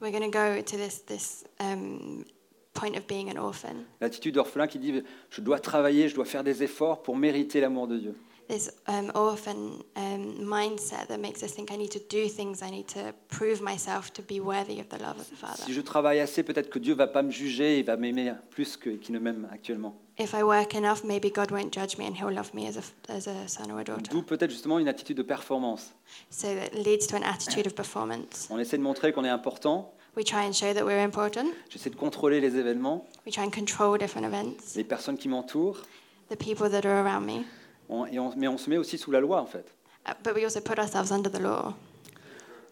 [0.02, 2.26] we're going to go to this, this um,
[2.74, 3.86] point of being an orphan.
[4.02, 7.88] L'attitude d'orphelin qui dit je dois travailler, je dois faire des efforts pour mériter l'amour
[7.88, 8.16] de Dieu.
[8.48, 12.70] This um, orphan um, mindset that makes us think I need to do things, I
[12.72, 15.64] need to prove myself to be worthy of the love of the Father.
[15.66, 18.78] Si je travaille assez, peut-être que Dieu va pas me juger, il va m'aimer plus
[18.78, 19.96] que- qu'il ne m'aime actuellement.
[20.18, 23.12] If I work enough, maybe God won't judge me and he'll love me as a,
[23.12, 24.10] as a son or a daughter.
[24.12, 25.92] D'où peut-être justement une attitude de performance.
[26.30, 28.48] So that leads to an attitude of performance.
[28.50, 31.48] On essaie de montrer qu'on est important, We try and show that we're important.
[31.70, 35.82] j'essaie de contrôler les événements, We try and control different events, les personnes qui m'entourent,
[36.30, 37.44] the people that are around me.
[37.90, 39.66] on- et on- mais on se met aussi sous la loi en fait.
[40.08, 41.74] Uh, but we also put ourselves under the law.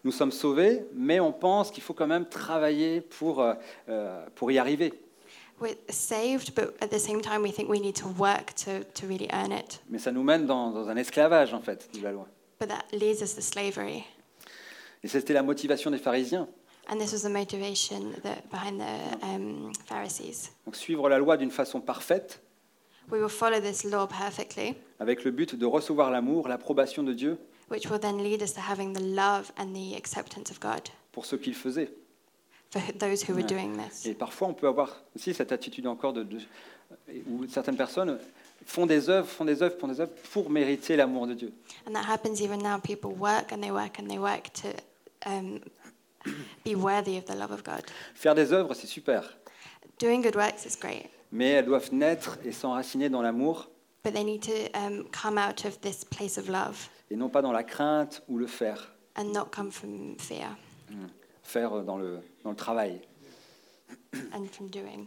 [0.05, 3.53] Nous sommes sauvés, mais on pense qu'il faut quand même travailler pour, euh,
[3.89, 4.93] euh, pour y arriver.
[5.59, 9.07] We're saved, but at the same time, we think we need to work to, to
[9.07, 9.81] really earn it.
[9.89, 12.27] Mais ça nous mène dans, dans un esclavage en fait de la loi.
[12.59, 14.03] But that leads us to slavery.
[15.03, 16.47] Et c'était la motivation des pharisiens.
[16.89, 20.51] And this was the motivation that, behind the um, Pharisees.
[20.65, 22.41] Donc suivre la loi d'une façon parfaite,
[23.11, 27.37] We will follow this law perfectly, avec le but de recevoir l'amour, l'approbation de Dieu
[27.69, 31.25] which will then lead us to having the love and the acceptance of God pour
[31.25, 31.89] ce qu'il faisait.
[32.73, 34.05] For those who were doing this.
[34.05, 36.39] Et parfois, on peut avoir aussi cette attitude encore de, de-
[37.29, 38.17] où certaines personnes
[38.65, 41.53] font des œuvres, font des œuvres, font des œuvres pour mériter l'amour de Dieu.
[41.87, 42.79] And that happens even now.
[42.79, 44.69] People work and they work and they work to
[45.25, 45.59] um,
[46.65, 47.83] be worthy of the love of God.
[48.15, 49.37] Faire des œuvres, c'est super,
[49.99, 53.69] Doing good works is great, mais elles doivent naître et s'enraciner dans l'amour
[54.03, 57.41] but they need to um, come out of this place of love et non pas
[57.43, 60.47] dans la crainte ou le faire, and not come from fear
[61.43, 63.01] faire dans le, dans le travail.
[64.33, 65.05] and from doing.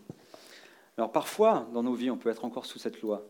[0.96, 3.26] Alors parfois, dans nos vies, on peut être encore sous cette loi,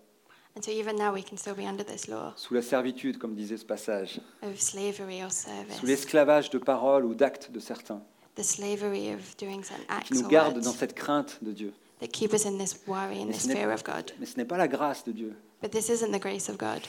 [0.56, 3.34] And so even now we can still be under this law sous la servitude, comme
[3.34, 8.02] disait ce passage, of slavery or sous l'esclavage de paroles ou d'actes de certains,
[8.36, 11.72] the slavery of doing certain acts qui nous gardent dans cette crainte de Dieu.
[12.00, 14.12] that keep us in this worry and Mais this ce n'est- fear of God.
[14.18, 15.34] Mais ce n'est pas la grâce de Dieu.
[15.60, 16.80] But this isn't the grace of God.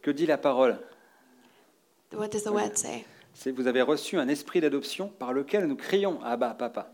[0.00, 0.78] Que dit la parole?
[2.12, 3.04] What does the word say?
[3.34, 6.90] C'est vous avez reçu un esprit d'adoption par lequel nous crions Abba, Papa.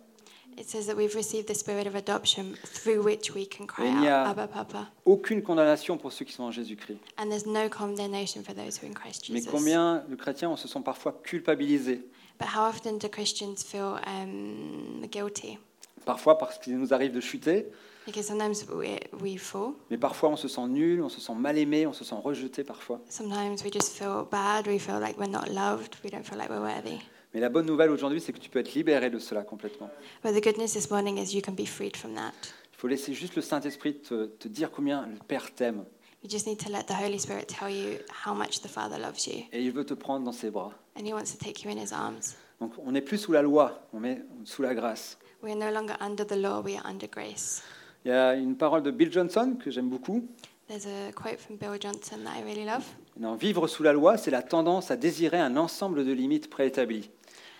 [0.58, 4.00] It says that we've received the spirit of adoption through which we can cry Il
[4.00, 4.88] n'y a- out, Abba, Papa.
[5.04, 6.98] Aucune condamnation pour ceux qui sont en Jésus-Christ.
[7.18, 9.50] And there's no condemnation for those who are in Christ Mais Jesus.
[9.50, 12.02] combien de chrétiens on se sent parfois culpabilisés?
[12.38, 15.58] But how often do Christians feel um, guilty?
[16.04, 17.66] Parfois parce qu'il nous arrive de chuter,
[18.10, 19.74] Because sometimes we, we fall.
[19.90, 22.64] mais parfois on se sent nul, on se sent mal aimé, on se sent rejeté
[22.64, 23.00] parfois.
[23.08, 24.66] Sometimes we just feel bad.
[24.66, 25.94] We feel like we're not loved.
[26.04, 26.98] We don't feel like we're worthy.
[27.32, 29.88] Mais la bonne nouvelle aujourd'hui, c'est que tu peux être libéré de cela complètement.
[30.24, 32.32] But the good news this morning is you can be freed from that.
[32.72, 35.84] Il faut laisser juste le Saint-Esprit te, te dire combien le Père t'aime
[36.22, 39.26] You just need to let the Holy Spirit tell you how much the Father loves
[39.26, 39.44] you.
[39.52, 40.72] et il veut te prendre dans ses bras.
[40.98, 42.34] And He wants to take you in His arms.
[42.60, 45.16] Donc on n'est plus sous la loi, on est sous la grâce.
[45.42, 47.62] We are no longer under the law, we are under grace.
[48.04, 50.26] Il y a une parole de Bill Johnson que j'aime beaucoup.
[50.68, 52.84] There's a quote from Bill Johnson that I really love.
[53.18, 57.10] Non, vivre sous la loi, c'est la tendance à désirer un ensemble de limites préétablies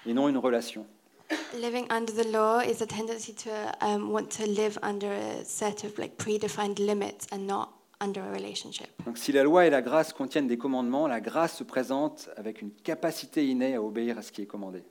[0.07, 0.87] et non une relation.
[1.61, 3.51] Living under the law is a tendency to
[3.85, 7.69] um, want to live under a set of like predefined limits and not
[8.01, 8.89] under a relationship.
[9.05, 12.63] Donc si la loi et la grâce contiennent des commandements, la grâce se présente avec
[12.63, 14.83] une capacité innée à obéir à ce qui est commandé.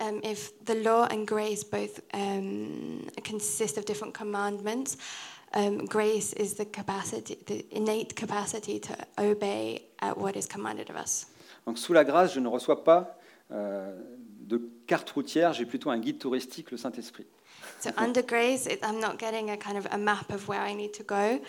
[0.00, 4.96] Um, if the law and grace both um, consist of different commandments,
[5.54, 10.96] um, grace is the capacity, the innate capacity to obey at what is commanded of
[10.96, 11.26] us.
[11.66, 13.18] Donc sous la grâce, je ne reçois pas
[13.52, 13.96] euh,
[14.40, 17.26] de carte routière, j'ai plutôt un guide touristique, le Saint-Esprit.
[17.80, 20.74] So under grace, it, I'm not getting a kind of a map of where I
[20.74, 21.40] need to go.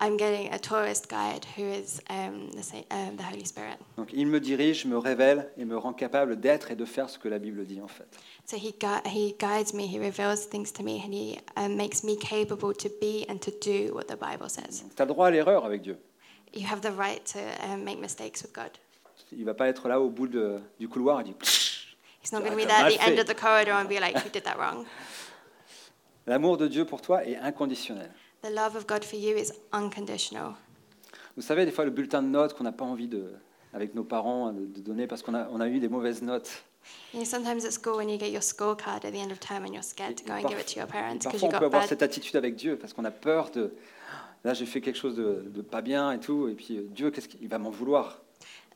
[0.00, 3.78] I'm getting a tourist guide who is um, the, um, the Holy Spirit.
[3.96, 7.18] Donc il me dirige, me révèle et me rend capable d'être et de faire ce
[7.18, 8.06] que la Bible dit en fait.
[8.46, 12.04] So he, gui- he guides me, he reveals things to me, and he um, makes
[12.04, 14.84] me capable to be and to do what the Bible says.
[14.94, 15.98] Tu as le droit à l'erreur avec Dieu.
[16.54, 18.70] You have the right to um, make mistakes with God.
[19.32, 21.34] Il ne va pas être là au bout de- du couloir et dire
[22.22, 24.14] He's not going to be there at the end of the corridor and be like,
[24.24, 24.86] you did that wrong.
[26.26, 28.10] L'amour de Dieu pour toi est inconditionnel.
[28.42, 30.54] The love of God for you is unconditional.
[31.36, 33.32] Vous savez, des fois, le bulletin de notes qu'on n'a pas envie de,
[33.72, 36.62] avec nos parents de, de donner parce qu'on a, on a eu des mauvaises notes.
[37.12, 39.64] You know, sometimes at school, when you get your scorecard at the end of term
[39.64, 41.66] and you're scared to go and give it to your parents because Parfois, on peut
[41.66, 43.72] avoir cette attitude avec Dieu parce qu'on a peur de.
[44.44, 47.10] Là, j'ai fait quelque chose de, de pas bien et tout, et puis euh, Dieu,
[47.10, 48.22] qu'est-ce qu'il va m'en vouloir?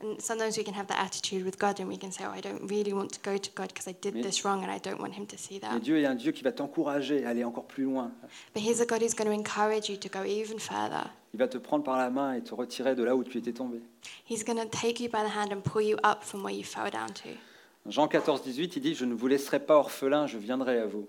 [0.02, 2.40] And sometimes we can have that attitude with God and we can say, oh, I
[2.40, 4.78] don't really want to go to God because I did Mais- this wrong and I
[4.78, 5.80] don't want him to see Mais that.
[5.80, 8.10] Dieu est un Dieu qui va t'encourager à aller encore plus loin.
[8.52, 11.08] But he's a God who's going to encourage you to go even further.
[11.34, 13.52] Il va te prendre par la main et te retirer de là où tu étais
[13.52, 13.80] tombé.
[14.28, 16.64] He's going to take you by the hand and pull you up from where you
[16.64, 17.30] fell down to.
[17.86, 21.06] Jean 14, 18, il dit Je ne vous laisserai pas orphelin, je viendrai à vous.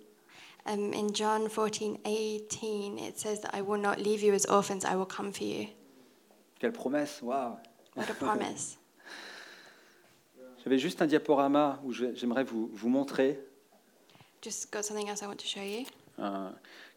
[0.65, 4.85] Um, in John 14, 18, it says that I will not leave you as orphans,
[4.85, 5.67] I will come for you.
[6.59, 7.57] Quelle promesse Waouh
[7.95, 8.77] What a promise.
[10.63, 13.39] J'avais juste un diaporama où j'aimerais vous, vous montrer,
[14.41, 15.85] Just got something else I want to show you.
[16.19, 16.49] euh,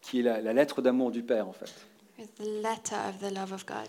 [0.02, 1.72] qui est la, la lettre d'amour du Père, en fait.
[2.18, 3.88] It's the letter of the love of God.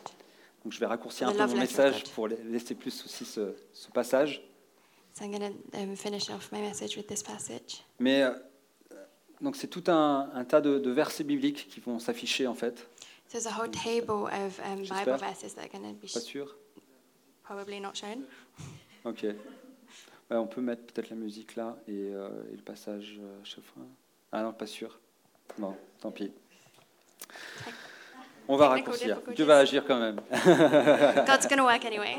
[0.63, 2.12] Donc je vais raccourcir un The peu love mon letter of message God.
[2.13, 4.42] pour la- laisser plus aussi ce, ce passage.
[5.16, 7.84] So I'm going to um, finish off my message with this passage.
[8.00, 8.32] Mais euh,
[9.42, 12.88] donc c'est tout un, un tas de, de versets bibliques qui vont s'afficher en fait.
[13.28, 16.20] So there's a whole table of um, Bible verses that are going to be Pas
[16.20, 16.56] sûr
[17.44, 18.24] probably not shown.
[19.06, 19.26] Ok.
[20.30, 23.84] On peut mettre peut-être la musique là et, euh, et le passage euh, chaque fois.
[24.32, 25.00] Ah non, pas sûr.
[25.58, 26.32] Non, tant pis.
[28.50, 29.22] On va raccourcir.
[29.36, 30.18] Dieu va agir quand même.
[31.26, 32.18] God's going to work anyway.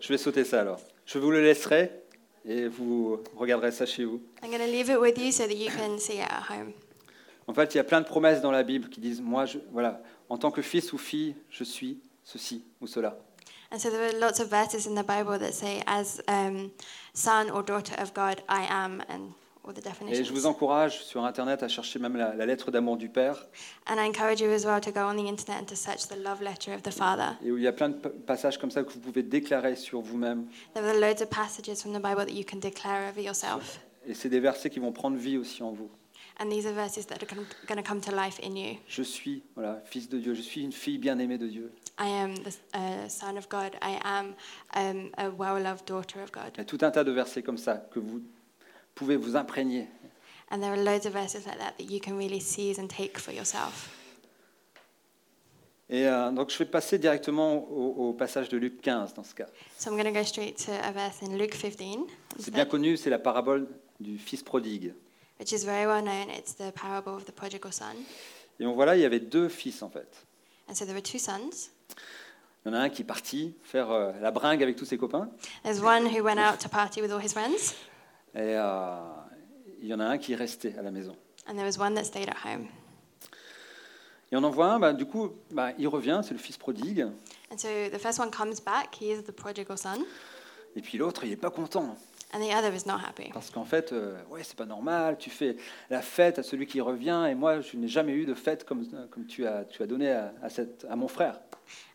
[0.00, 0.80] Je vais sauter ça alors.
[1.06, 2.02] Je vous le laisserai
[2.44, 4.22] et vous regarderez ça chez vous.
[4.42, 6.72] I'm going to leave it with you so that you can see it at home.
[7.46, 9.58] En fait, il y a plein de promesses dans la Bible qui disent moi, je,
[9.72, 13.18] voilà, en tant que fils ou fille, je suis ceci ou cela.
[13.70, 16.70] And so there are lots of verses in the Bible that say, as um,
[17.12, 20.32] son or daughter of God, I am, and all the Et je definitions.
[20.34, 23.36] vous encourage sur Internet à chercher même la, la lettre d'amour du Père,
[23.86, 26.16] And I encourage you as well to go on the internet and to search the
[26.16, 27.36] love letter of the Father.
[27.44, 29.76] et où il y a plein de pa- passages comme ça que vous pouvez déclarer
[29.76, 30.46] sur vous-même.
[30.72, 33.80] There are loads of passages from the Bible that you can declare over yourself.
[34.06, 35.90] Et c'est des versets qui vont prendre vie aussi en vous.
[36.40, 38.76] And these are verses that are going to come to life in you.
[38.86, 41.72] Je suis, voilà, fils de Dieu, je suis une fille bien-aimée de Dieu.
[41.98, 43.76] I am the uh, son of God.
[43.82, 44.34] I am
[44.74, 46.52] um, a well loved daughter of God.
[46.54, 48.22] Il y a tout un tas de versets comme ça que vous
[48.94, 49.88] pouvez vous imprégner.
[50.50, 53.18] And there are loads of verses like that that you can really seize and take
[53.18, 53.90] for yourself.
[55.90, 59.34] Et euh, donc je vais passer directement au, au passage de Luc 15 dans ce
[59.34, 59.46] cas.
[59.76, 62.06] So I'm going to go straight to a verse in Luke 15.
[62.38, 63.66] C'est bien connu, c'est la parabole
[63.98, 64.92] du fils prodigue.
[65.38, 66.28] Which is very well known.
[66.30, 67.94] It's the parable of the prodigal son.
[68.60, 70.08] Et on voit là, il y avait deux fils en fait.
[70.68, 71.70] And so there were two sons.
[72.66, 74.98] Il y en a un qui est parti faire euh, la bringue avec tous ses
[74.98, 75.30] copains,
[75.62, 77.74] There's one who went out to party with all his friends,
[78.34, 78.98] et euh,
[79.80, 81.16] il y en a un qui est resté à la maison.
[81.46, 82.66] and there was one that stayed at home.
[84.30, 87.06] Et on en voit un, bah, du coup, bah, il revient, c'est le fils prodigue,
[87.50, 90.04] And so the first one comes back, he is the prodigal son,
[90.76, 91.96] et puis l'autre, il n'est pas content.
[92.32, 93.30] And the other is not happy.
[93.32, 95.56] Parce qu'en fait, euh, ouais, c'est pas normal, tu fais
[95.90, 98.86] la fête à celui qui revient, et moi, je n'ai jamais eu de fête comme,
[99.10, 101.40] comme tu, as, tu as donné à, à cette, à mon frère.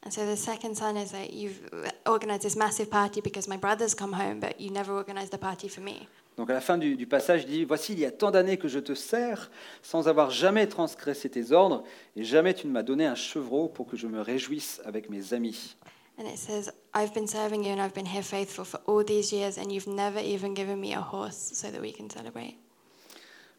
[0.06, 1.62] And so the second son is like, You've
[2.06, 5.70] organized this massive party because my brother's come home, but you never organized a party
[5.70, 6.08] for me.
[6.36, 8.58] Donc à la fin du, du passage, il dit, Voici, il y a tant d'années
[8.58, 11.84] que je te sers, sans avoir jamais transgressé tes ordres,
[12.16, 15.34] et jamais tu ne m'as donné un chevreau pour que je me réjouisse avec mes
[15.34, 15.78] amis.
[16.18, 19.34] And it says, I've been serving you and I've been here faithful for all these
[19.34, 22.58] years, and you've never even given me a horse so that we can celebrate.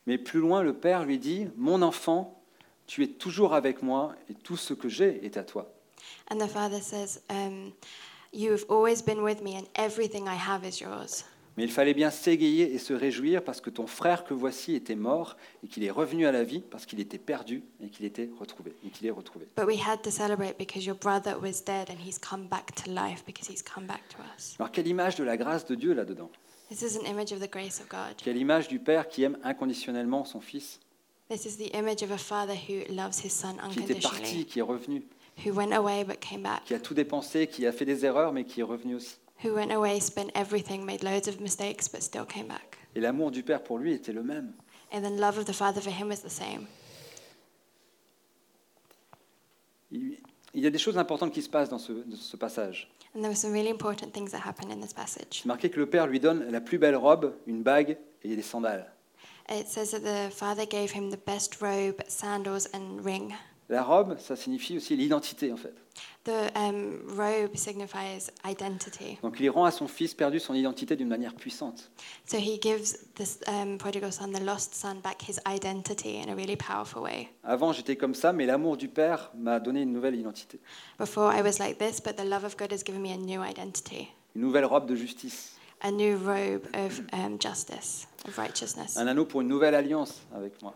[0.07, 2.41] Mais plus loin, le père lui dit, Mon enfant,
[2.87, 5.67] tu es toujours avec moi, et tout ce que j'ai est à toi.
[6.31, 7.73] And the father says, um,
[8.33, 11.25] You've always been with me, and everything I have is yours.
[11.57, 14.97] Mais il fallait bien s'égayer et se réjouir parce que ton frère que voici était
[14.97, 18.29] mort et qu'il est revenu à la vie parce qu'il était perdu et qu'il était
[18.41, 19.47] retrouvé et qu'il est retrouvé.
[19.57, 22.91] But we had to celebrate because your brother was dead and he's come back to
[22.91, 24.57] life because he's come back to us.
[24.59, 26.31] Alors quelle image de la grâce de Dieu là-dedans?
[26.69, 28.17] This is an image of the grace of God.
[28.17, 30.81] Quelle image du père qui aime inconditionnellement son fils,
[31.31, 34.45] This is the image of a father who loves his son qui était parti, unconditionally,
[34.45, 35.03] qui est revenu,
[35.45, 38.33] who went away but came back, qui a tout dépensé, qui a fait des erreurs
[38.33, 39.17] mais qui est revenu aussi.
[39.43, 42.79] Who went away, spent everything, made loads of mistakes, but still came back.
[42.95, 44.53] Et l'amour du père pour lui était le même.
[44.93, 46.67] And then love of the father for him was the same.
[49.91, 50.17] Il
[50.55, 52.89] il y a des choses importantes qui se passent dans ce, dans ce passage.
[53.15, 55.41] And there were some really important things that happen in this passage.
[55.43, 58.43] C'est marqué que le père lui donne la plus belle robe, une bague et des
[58.43, 58.91] sandales.
[59.51, 63.35] It says that the father gave him the best robe, sandals, and ring.
[63.69, 65.75] La robe, ça signifie aussi l'identité en fait.
[66.25, 69.19] The um, robe signifies identity.
[69.23, 71.91] Donc il rend à son fils perdu son identité d'une manière puissante.
[72.27, 76.35] So he gives this um, prodigal son, the lost son, back his identity in a
[76.35, 77.29] really powerful way.
[77.43, 80.61] Avant j'étais comme ça, mais l'amour du père m'a donné une nouvelle identité,
[80.99, 83.43] Before I was like this, but the love of God has given me a new
[83.43, 89.07] identity, une nouvelle robe de justice, a new robe of um, justice, of righteousness, un
[89.07, 90.75] anneau pour une nouvelle alliance avec moi,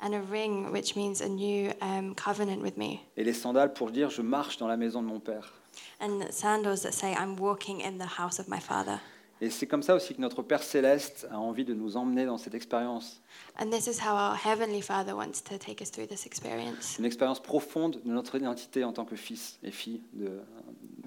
[0.00, 3.90] and a ring, which means a new um, covenant with me, et les sandales pour
[3.90, 5.52] dire je marche dans la maison de mon père.
[6.00, 8.98] and sandals that say, I'm walking in the house of my father.
[9.42, 12.38] Et c'est comme ça aussi que notre Père céleste a envie de nous emmener dans
[12.38, 13.20] cette expérience,
[13.60, 17.04] And this is how our Heavenly Father wants to take us through this experience, une
[17.04, 20.40] expérience profonde de notre identité en tant que fils et fille de-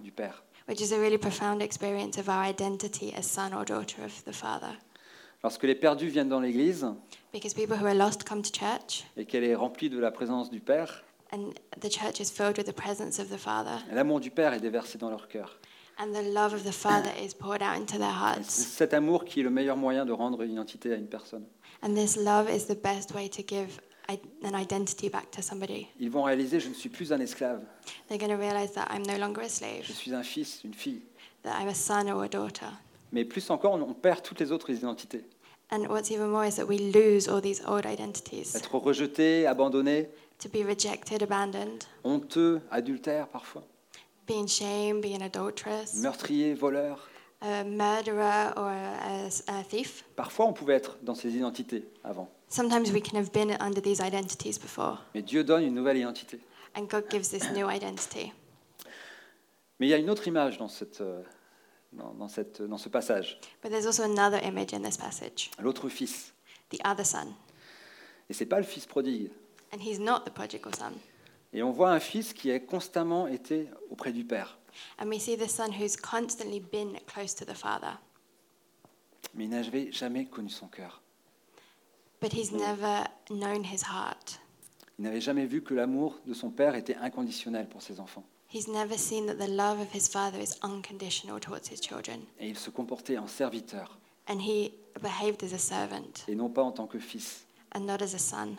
[0.03, 0.43] du Père.
[0.67, 4.31] which is a really profound experience of our identity as son or daughter of the
[4.31, 4.77] Father.
[5.43, 6.85] Lorsque les perdus viennent dans l'Église
[7.31, 10.49] Because people who are lost come to church, et qu'elle est remplie de la présence
[10.49, 14.31] du Père, and the church is filled with the presence of the Father, l'amour du
[14.31, 15.59] Père est déversé dans leur cœur.
[15.99, 18.49] and the love of the Father is poured out into their C'est hearts.
[18.49, 21.45] cet amour qui est le meilleur moyen de rendre une identité à une personne.
[21.83, 25.85] And this love is the best way to give an identity back to somebody.
[25.99, 27.61] Ils vont réaliser, je ne suis plus un esclave,
[28.07, 30.73] They're going to realize that I'm no longer a je slave, suis un fils, une
[30.73, 31.01] fille.
[31.43, 32.65] that I'm a son or a daughter.
[33.11, 35.23] Mais plus encore, on perd toutes les autres identités.
[35.71, 40.07] And what's even more is that we lose all these old identities Être rejeté, abandonné,
[40.39, 43.63] to be rejected, abandoned, honteux, adultère parfois,
[44.27, 46.97] being shamed, being adulterous, meurtrier, voleur.
[47.41, 50.03] a murderer, or a, a thief.
[50.15, 52.27] Parfois, on pouvait être dans ces identités avant.
[52.49, 56.39] Sometimes we can have been under these identities before, Mais Dieu donne une nouvelle identité.
[56.75, 58.33] and God gives this new identity.
[59.79, 61.21] Mais il y a une autre image dans, cette, euh,
[61.93, 65.89] dans, dans cette, dans ce passage, But there's also another image in this passage l'autre
[65.89, 66.33] fils.
[66.71, 67.33] the other son.
[68.29, 69.31] Et c'est pas le fils prodigue.
[69.73, 70.93] And he's not the prodigal son.
[71.53, 74.59] Et on voit un fils qui a constamment été auprès du Père.
[74.99, 77.97] And we see the son who's constantly been close to the father,
[79.33, 81.01] Mais il n'avait jamais connu son cœur.
[82.21, 84.39] but he's never known his heart.
[84.99, 88.25] Il n'avait jamais vu que l'amour de son Père était inconditionnel pour ses enfants.
[88.51, 92.21] He's never seen that the love of his father is unconditional towards his children.
[92.39, 93.97] Et il se comportait en serviteur
[94.27, 94.71] And he
[95.01, 97.45] behaved as a servant et non pas en tant que fils.
[97.75, 98.55] and not as a son.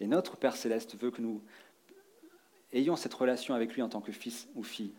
[0.00, 1.40] Et notre Père céleste veut que nous
[2.72, 4.92] ayons cette relation avec lui en tant que fils ou fille.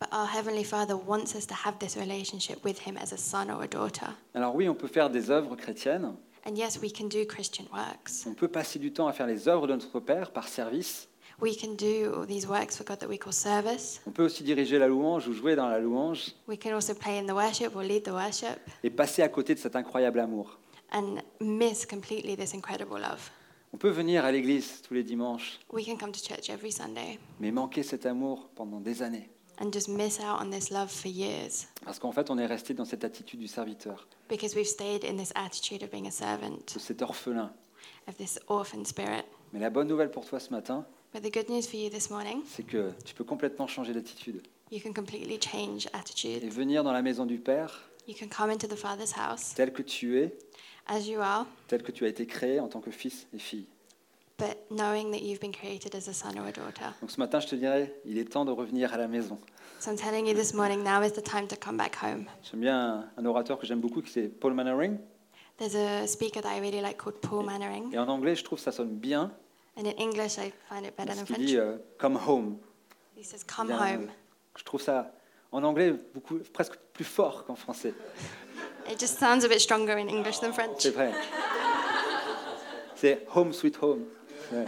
[0.00, 3.48] But our Heavenly Father wants us to have this relationship with him as a son
[3.50, 4.08] or a daughter.
[4.34, 8.26] Alors oui, on peut faire des œuvres chrétiennes, And yes, we can do Christian works.
[8.26, 11.06] on peut passer du temps à faire les œuvres de notre Père par service,
[11.42, 14.00] We can do all these works for God that we call service.
[14.06, 17.18] on peut aussi diriger la louange ou jouer dans la louange We can also play
[17.18, 20.58] in the worship or lead the worship et passer à côté de cet incroyable amour.
[20.92, 23.28] and miss completely this incredible love.
[23.74, 27.18] On peut venir à l'église tous les dimanches, We can come to church every Sunday
[27.40, 29.28] mais manquer cet amour pendant des années.
[29.60, 32.72] and just miss out on this love for years Parce qu'en fait, on est resté
[32.72, 36.72] dans cette attitude du serviteur, because we've stayed in this attitude of being a servant,
[36.72, 37.50] de cet orphelin.
[38.06, 39.24] of this orphan spirit.
[39.52, 42.10] Mais la bonne nouvelle pour toi ce matin, But the good news for you this
[42.10, 46.44] morning, c'est que tu peux complètement changer d'attitude you can completely change et attitude.
[46.50, 49.82] venir dans la maison du Père You can come into the Father's house tel que
[49.82, 50.36] tu es,
[50.86, 53.66] as you are, tel que tu as été créé en tant que fils et fille.
[54.38, 56.86] but knowing that you've been created as a son or a daughter.
[57.00, 59.38] Donc ce matin, je te dirais, il est temps de revenir à la maison.
[59.78, 62.24] So I'm telling you this morning, now is the time to come back home.
[62.50, 64.96] J'aime bien un, un orateur que j'aime beaucoup, qui c'est Paul Mannering.
[65.58, 68.58] There's a speaker that I really like called Paul Mannering, Et en anglais, je trouve
[68.58, 69.30] que ça sonne bien,
[69.76, 71.40] and in English I find it better than French.
[71.44, 72.58] dit euh, Come home.
[73.16, 74.08] He says, "Come Il a un- home."
[74.56, 75.12] Je trouve ça
[75.50, 77.94] en anglais beaucoup, presque plus fort qu'en français.
[78.90, 80.80] It just sounds a bit stronger in English than French.
[80.80, 81.12] C'est vrai.
[82.94, 84.04] C'est home sweet home.
[84.52, 84.64] Ouais.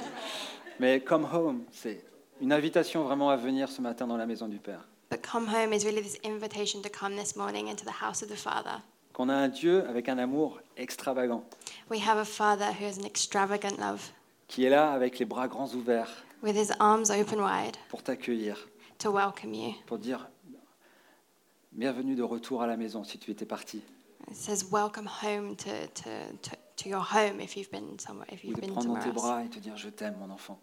[0.80, 2.02] Mais come home, c'est
[2.40, 4.88] une invitation vraiment à venir ce matin dans la maison du Père.
[5.11, 8.28] But come home is really this invitation to come this morning into the house of
[8.28, 8.80] the Father.
[9.12, 11.44] Qu'on a un Dieu avec un amour extravagant,
[11.90, 14.11] We have a Father who has an extravagant love,
[14.49, 18.68] qui est là avec les bras grands ouverts with his arms open wide pour t'accueillir,
[18.99, 19.72] to welcome you.
[19.86, 20.28] pour dire
[21.72, 23.82] bienvenue de retour à la maison si tu étais parti,
[24.30, 25.70] It says, "Welcome home to,
[26.03, 26.11] to,
[26.42, 29.01] to, to your home if you've been somewhere, if ou you've de been prendre dans
[29.01, 30.59] somewhere tes else." bras et te dire je t'aime mon enfant.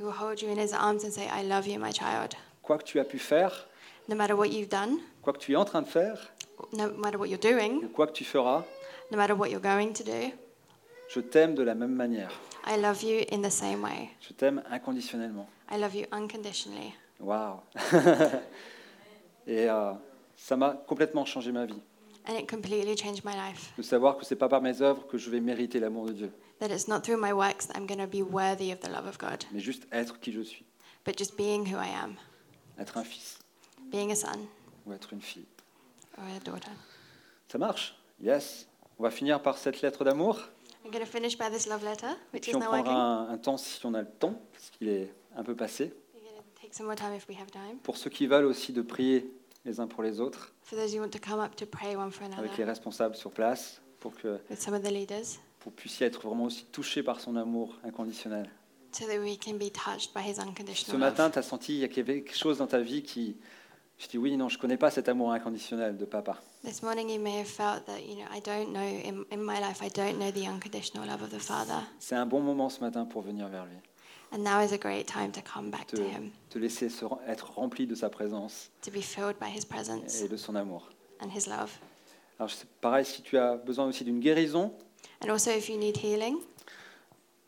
[0.00, 2.78] Who will hold you in his arms and say, "I love you, my child." Quoi
[2.78, 3.68] que tu as pu faire,
[4.08, 6.32] No matter what you've done, quoi que tu es en train de faire,
[6.72, 8.64] no matter what you're doing, ou quoi que tu feras,
[9.12, 10.32] no matter what you're going to do,
[11.08, 12.30] je t'aime de la même manière.
[12.66, 14.10] I love you in the same way.
[14.20, 15.48] Je t'aime inconditionnellement.
[15.70, 16.94] I love you unconditionally.
[17.20, 17.60] Waouh
[19.46, 19.92] Et euh,
[20.36, 21.80] ça m'a complètement changé ma vie.
[22.28, 23.72] And it completely changed my life.
[23.78, 26.32] De savoir que c'est pas par mes œuvres que je vais mériter l'amour de Dieu,
[26.58, 29.06] That it's not through my works that I'm going to be worthy of the love
[29.06, 30.64] of God, mais juste être qui je suis,
[31.04, 32.16] but just being who I am,
[32.80, 33.38] être un fils
[33.92, 34.40] being a son
[34.86, 35.44] ou être une fille.
[36.18, 36.70] or a daughter.
[37.46, 37.94] Ça marche?
[38.20, 38.66] Yes.
[38.98, 40.40] On va finir par cette lettre d'amour?
[40.86, 42.94] I'm going to finish by this love letter, Et which puis is on now prendra
[42.94, 45.92] un, un temps si on a le temps, parce qu'il est un peu passé.
[46.14, 47.78] We're going to take some more time if we have time.
[47.82, 49.28] Pour ceux qui veulent aussi de prier
[49.64, 52.10] les uns pour les autres, For those who want to come up to pray one
[52.12, 56.06] for avec les responsables sur place, pour que with some of the leaders, vous puissiez
[56.06, 58.48] être vraiment aussi touchés par son amour inconditionnel.
[58.92, 61.32] so that we can be touched by his Ce unconditional matin, love.
[61.32, 63.36] tu as senti qu'il y avait quelque chose dans ta vie qui...
[63.98, 66.38] Je dis oui, non, je ne connais pas cet amour inconditionnel de papa.
[66.66, 69.60] This morning you may have felt that, you know, I don't know, in, in my
[69.60, 71.80] life, I don't know the unconditional love of the Father.
[72.00, 73.76] C'est un bon moment ce matin pour venir vers lui,
[74.32, 77.04] And now is a great time to come back te, to him, te laisser se
[77.28, 80.88] être rempli de sa présence to be filled by his presence et de son amour.
[81.20, 81.70] and his love.
[82.40, 84.72] Alors c'est pareil, si tu as besoin aussi d'une guérison,
[85.24, 86.36] And also, if you need healing,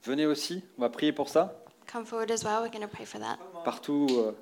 [0.05, 1.61] venez aussi, on va prier pour ça.
[1.93, 2.63] come forward as well.
[2.63, 3.39] We're going to pray for that.
[3.65, 4.33] Partout euh,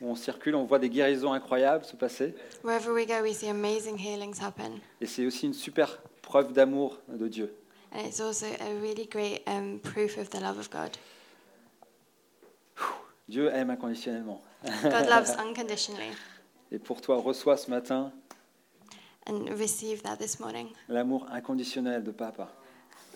[0.00, 2.34] où on circule, on voit des guérisons incroyables se passer.
[2.64, 4.80] Wherever we go, we see amazing healings happen.
[5.00, 7.54] Et c'est aussi une super preuve d'amour de Dieu.
[7.94, 10.96] And it's also a really great um, proof of the love of God.
[13.28, 14.42] Dieu aime inconditionnellement.
[14.82, 16.10] God loves unconditionally.
[16.70, 18.12] Et pour toi, reçois ce matin
[19.28, 22.48] And receive that this morning l'amour inconditionnel de papa.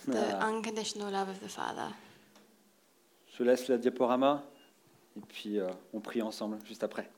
[0.06, 1.90] the unconditional love of the Father.
[3.36, 4.44] Je laisse la diaporama
[5.16, 7.10] et puis euh, on prie ensemble juste après.